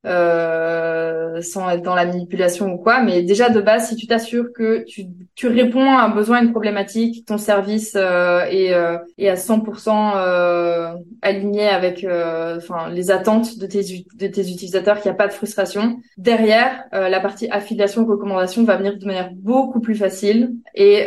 euh, 0.05 1.41
sans 1.41 1.69
être 1.69 1.81
dans 1.81 1.95
la 1.95 2.05
manipulation 2.05 2.73
ou 2.73 2.77
quoi. 2.77 3.01
Mais 3.01 3.23
déjà 3.23 3.49
de 3.49 3.61
base, 3.61 3.89
si 3.89 3.95
tu 3.95 4.07
t'assures 4.07 4.51
que 4.53 4.83
tu, 4.85 5.05
tu 5.35 5.47
réponds 5.47 5.89
à 5.89 6.03
un 6.03 6.09
besoin, 6.09 6.41
une 6.41 6.51
problématique, 6.51 7.25
ton 7.25 7.37
service 7.37 7.93
euh, 7.95 8.41
est, 8.45 8.73
euh, 8.73 8.97
est 9.17 9.29
à 9.29 9.35
100% 9.35 10.13
euh, 10.15 10.93
aligné 11.21 11.67
avec 11.67 12.03
euh, 12.03 12.57
enfin 12.57 12.89
les 12.89 13.11
attentes 13.11 13.57
de 13.57 13.65
tes 13.65 14.05
de 14.15 14.27
tes 14.27 14.51
utilisateurs, 14.51 15.01
qu'il 15.01 15.11
n'y 15.11 15.15
a 15.15 15.17
pas 15.17 15.27
de 15.27 15.33
frustration. 15.33 15.99
Derrière, 16.17 16.83
la 16.91 17.19
partie 17.19 17.49
affiliation 17.49 18.05
recommandation 18.05 18.63
va 18.63 18.77
venir 18.77 18.97
de 18.97 19.05
manière 19.05 19.31
beaucoup 19.33 19.79
plus 19.79 19.95
facile. 19.95 20.53
Et, 20.75 21.05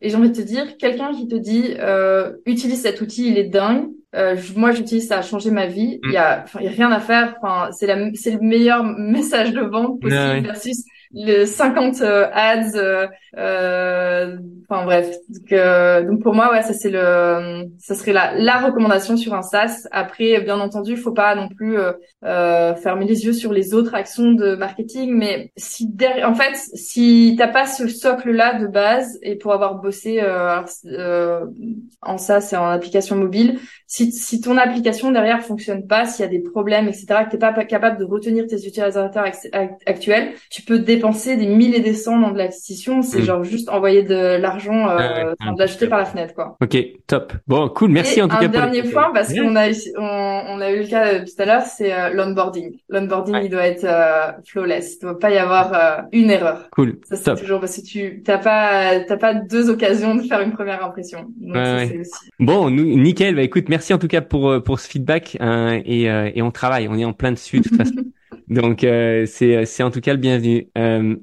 et 0.00 0.08
j'ai 0.08 0.16
envie 0.16 0.30
de 0.30 0.36
te 0.36 0.42
dire, 0.42 0.76
quelqu'un 0.76 1.12
qui 1.12 1.28
te 1.28 1.34
dit 1.34 1.74
utilise 2.46 2.82
cet 2.82 3.00
outil, 3.00 3.28
il 3.28 3.38
est 3.38 3.48
dingue. 3.48 3.88
Euh, 4.14 4.36
moi, 4.56 4.72
j'utilise 4.72 5.08
ça 5.08 5.18
a 5.18 5.22
changé 5.22 5.50
ma 5.50 5.66
vie. 5.66 5.98
Il 6.04 6.12
y 6.12 6.16
a, 6.16 6.44
y 6.60 6.68
a 6.68 6.70
rien 6.70 6.90
à 6.92 7.00
faire. 7.00 7.36
Enfin, 7.42 7.70
c'est 7.72 7.86
la, 7.86 7.96
c'est 8.14 8.32
le 8.32 8.40
meilleur 8.40 8.84
message 8.98 9.52
de 9.52 9.60
vente 9.60 10.00
possible 10.00 10.46
versus 10.46 10.84
le 11.14 11.44
50 11.44 12.00
euh, 12.00 12.26
ads. 12.32 12.76
Euh, 12.76 13.06
euh, 13.36 14.36
enfin 14.68 14.84
bref. 14.84 15.16
Donc, 15.28 15.52
euh, 15.52 16.02
donc, 16.04 16.22
pour 16.22 16.34
moi, 16.34 16.50
ouais, 16.52 16.62
ça 16.62 16.72
c'est 16.72 16.90
le, 16.90 17.66
ça 17.78 17.94
serait 17.94 18.12
la, 18.12 18.34
la 18.34 18.60
recommandation 18.60 19.16
sur 19.16 19.34
un 19.34 19.42
SaaS. 19.42 19.86
Après, 19.92 20.40
bien 20.40 20.58
entendu, 20.58 20.92
il 20.92 20.96
faut 20.96 21.12
pas 21.12 21.34
non 21.34 21.48
plus 21.48 21.76
euh, 22.24 22.74
fermer 22.76 23.06
les 23.06 23.24
yeux 23.24 23.32
sur 23.32 23.52
les 23.52 23.74
autres 23.74 23.94
actions 23.94 24.32
de 24.32 24.56
marketing. 24.56 25.14
Mais 25.14 25.52
si 25.56 25.88
derrière, 25.88 26.28
en 26.28 26.34
fait, 26.34 26.56
si 26.74 27.34
t'as 27.38 27.48
pas 27.48 27.66
ce 27.66 27.88
socle 27.88 28.30
là 28.30 28.58
de 28.58 28.66
base 28.66 29.18
et 29.22 29.36
pour 29.36 29.52
avoir 29.52 29.76
bossé 29.76 30.20
en 32.02 32.18
SaaS 32.18 32.50
et 32.52 32.56
en 32.56 32.66
application 32.66 33.16
mobile, 33.16 33.58
si, 33.94 34.10
si 34.10 34.40
ton 34.40 34.56
application 34.56 35.12
derrière 35.12 35.40
fonctionne 35.40 35.86
pas, 35.86 36.04
s'il 36.04 36.24
y 36.24 36.28
a 36.28 36.30
des 36.30 36.40
problèmes, 36.40 36.88
etc., 36.88 37.06
que 37.26 37.30
t'es 37.30 37.38
pas 37.38 37.52
capable 37.64 37.96
de 37.96 38.04
retenir 38.04 38.44
tes 38.48 38.56
utilisateurs 38.56 39.24
actuels, 39.86 40.32
tu 40.50 40.62
peux 40.62 40.80
dépenser 40.80 41.36
des 41.36 41.46
milliers 41.46 41.78
des 41.78 41.94
cents 41.94 42.18
dans 42.18 42.32
de 42.32 42.38
l'acquisition. 42.38 43.02
C'est 43.02 43.20
mm. 43.20 43.24
genre 43.24 43.44
juste 43.44 43.68
envoyer 43.68 44.02
de 44.02 44.36
l'argent, 44.36 44.88
euh, 44.88 45.34
de 45.40 45.58
l'acheter 45.60 45.86
par 45.86 46.00
la 46.00 46.06
fenêtre, 46.06 46.34
quoi. 46.34 46.56
Ok, 46.60 46.76
top. 47.06 47.34
Bon, 47.46 47.68
cool. 47.68 47.92
Merci 47.92 48.20
en 48.20 48.26
tout 48.26 48.36
cas. 48.36 48.46
Un 48.46 48.48
dernier 48.48 48.82
point, 48.82 49.12
parce 49.14 49.32
qu'on 49.32 49.54
a, 49.54 49.68
on, 49.96 50.42
on, 50.48 50.60
a 50.60 50.72
eu 50.72 50.80
le 50.80 50.88
cas 50.88 51.20
tout 51.20 51.34
à 51.38 51.44
l'heure, 51.44 51.62
c'est 51.62 51.92
euh, 51.92 52.10
l'onboarding. 52.10 52.76
L'onboarding, 52.88 53.36
il 53.44 53.48
doit 53.48 53.66
être 53.66 53.84
euh, 53.84 54.32
flawless. 54.44 54.96
Il 54.96 55.02
doit 55.02 55.20
pas 55.20 55.30
y 55.30 55.38
avoir 55.38 55.72
euh, 55.72 56.02
une 56.10 56.32
erreur. 56.32 56.68
Cool. 56.72 56.98
Ça, 57.04 57.14
c'est 57.14 57.40
toujours 57.40 57.60
parce 57.60 57.76
que 57.76 57.86
tu 57.86 58.22
t'as 58.24 58.38
pas, 58.38 58.98
t'as 59.06 59.18
pas 59.18 59.34
deux 59.34 59.70
occasions 59.70 60.16
de 60.16 60.22
faire 60.22 60.40
une 60.40 60.52
première 60.52 60.84
impression. 60.84 61.26
Donc, 61.36 61.54
ça, 61.54 61.84
aussi... 61.84 62.30
Bon, 62.40 62.70
nous, 62.70 62.98
nickel. 62.98 63.36
Bah 63.36 63.42
écoute, 63.42 63.68
merci 63.68 63.83
en 63.92 63.98
tout 63.98 64.08
cas 64.08 64.20
pour 64.20 64.48
euh, 64.48 64.60
pour 64.60 64.80
ce 64.80 64.88
feedback 64.88 65.36
euh, 65.40 65.80
et, 65.84 66.10
euh, 66.10 66.30
et 66.34 66.42
on 66.42 66.50
travaille, 66.50 66.88
on 66.88 66.96
est 66.96 67.04
en 67.04 67.12
plein 67.12 67.32
dessus 67.32 67.58
de 67.60 67.68
toute 67.68 67.76
façon. 67.76 67.94
Donc 68.48 68.80
c'est 68.80 69.64
c'est 69.64 69.82
en 69.82 69.90
tout 69.90 70.00
cas 70.02 70.12
le 70.12 70.18
bienvenu. 70.18 70.68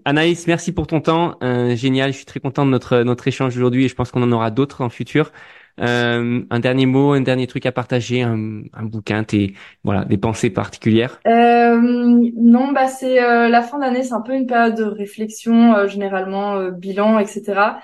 Anaïs, 0.06 0.48
merci 0.48 0.72
pour 0.72 0.88
ton 0.88 1.02
temps, 1.02 1.38
génial. 1.76 2.14
Je 2.14 2.18
suis 2.18 2.26
très 2.26 2.40
content 2.40 2.66
de 2.66 2.72
notre 2.72 3.04
notre 3.04 3.28
échange 3.28 3.56
aujourd'hui 3.56 3.86
et 3.86 3.88
je 3.90 3.94
pense 3.94 4.10
qu'on 4.10 4.24
en 4.24 4.32
aura 4.32 4.50
d'autres 4.50 4.82
en 4.82 4.90
futur. 4.90 5.32
Euh, 5.80 6.42
un 6.50 6.60
dernier 6.60 6.86
mot, 6.86 7.14
un 7.14 7.22
dernier 7.22 7.48
truc 7.48 7.66
à 7.66 7.72
partager, 7.72 8.22
un, 8.22 8.62
un 8.74 8.84
bouquin, 8.84 9.24
tes 9.24 9.54
voilà, 9.84 10.06
des 10.06 10.18
pensées 10.18 10.50
particulières? 10.50 11.20
Euh, 11.28 11.80
non, 11.82 12.72
bah 12.72 12.88
c'est 12.88 13.24
euh, 13.24 13.48
la 13.48 13.62
fin 13.62 13.80
d'année, 13.80 14.04
c'est 14.04 14.14
un 14.14 14.22
peu 14.22 14.34
une 14.34 14.46
période 14.46 14.76
de 14.76 14.84
réflexion, 14.84 15.76
euh, 15.76 15.88
généralement 15.88 16.70
bilan, 16.70 17.20
etc. 17.20 17.80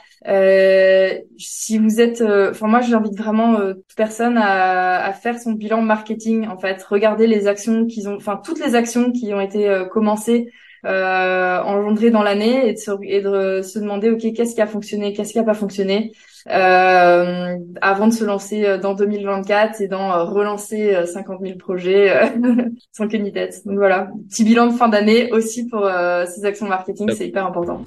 si 1.37 1.77
vous 1.77 2.01
êtes, 2.01 2.21
enfin 2.21 2.67
moi 2.67 2.81
j'invite 2.81 3.17
vraiment 3.17 3.57
toute 3.57 3.95
personne 3.95 4.37
à, 4.37 5.05
à, 5.05 5.13
faire 5.13 5.39
son 5.39 5.53
bilan 5.53 5.81
marketing. 5.81 6.47
En 6.47 6.57
fait, 6.57 6.81
regarder 6.83 7.27
les 7.27 7.47
actions 7.47 7.85
qu'ils 7.85 8.09
ont, 8.09 8.15
enfin 8.15 8.39
toutes 8.43 8.59
les 8.59 8.75
actions 8.75 9.11
qui 9.11 9.33
ont 9.33 9.41
été 9.41 9.83
commencées 9.91 10.49
euh, 10.85 11.59
engendrées 11.63 12.11
dans 12.11 12.21
l'année 12.21 12.69
et, 12.69 12.75
et, 13.03 13.21
de 13.21 13.61
se 13.61 13.79
demander 13.79 14.11
ok 14.11 14.31
qu'est-ce 14.33 14.53
qui 14.53 14.61
a 14.61 14.67
fonctionné, 14.67 15.11
qu'est-ce 15.11 15.33
qui 15.33 15.39
a 15.39 15.43
pas 15.43 15.55
fonctionné, 15.55 16.11
euh, 16.49 17.57
avant 17.81 18.07
de 18.07 18.13
se 18.13 18.23
lancer 18.23 18.65
euh, 18.65 18.77
dans 18.77 18.93
2024 18.93 19.81
et 19.81 19.87
d'en 19.87 20.11
euh, 20.11 20.23
relancer 20.23 20.95
50 21.05 21.41
000 21.41 21.57
projets 21.57 22.31
sans 22.91 23.07
queue 23.07 23.17
ni 23.17 23.31
tête. 23.31 23.61
Donc 23.65 23.77
voilà, 23.77 24.09
petit 24.29 24.43
bilan 24.43 24.67
de 24.67 24.73
fin 24.73 24.87
d'année 24.87 25.31
aussi 25.31 25.67
pour 25.67 25.89
ces 26.25 26.45
actions 26.45 26.67
marketing, 26.67 27.09
c'est 27.15 27.27
hyper 27.27 27.45
important. 27.45 27.83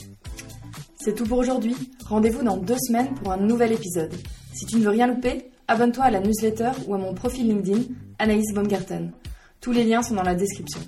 C'est 0.96 1.14
tout 1.14 1.24
pour 1.24 1.38
aujourd'hui. 1.38 1.74
Rendez-vous 2.06 2.42
dans 2.42 2.58
deux 2.58 2.76
semaines 2.78 3.14
pour 3.14 3.32
un 3.32 3.38
nouvel 3.38 3.72
épisode. 3.72 4.12
Si 4.52 4.66
tu 4.66 4.76
ne 4.76 4.82
veux 4.82 4.90
rien 4.90 5.06
louper, 5.06 5.50
abonne-toi 5.66 6.04
à 6.04 6.10
la 6.10 6.20
newsletter 6.20 6.70
ou 6.86 6.94
à 6.94 6.98
mon 6.98 7.14
profil 7.14 7.48
LinkedIn, 7.48 7.82
Anaïs 8.18 8.52
Baumgarten. 8.54 9.12
Tous 9.60 9.72
les 9.72 9.84
liens 9.84 10.02
sont 10.02 10.14
dans 10.14 10.22
la 10.22 10.34
description. 10.34 10.80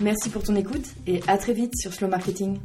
Merci 0.00 0.28
pour 0.28 0.42
ton 0.42 0.54
écoute 0.56 0.84
et 1.06 1.20
à 1.26 1.38
très 1.38 1.54
vite 1.54 1.72
sur 1.76 1.92
Slow 1.92 2.08
Marketing. 2.08 2.58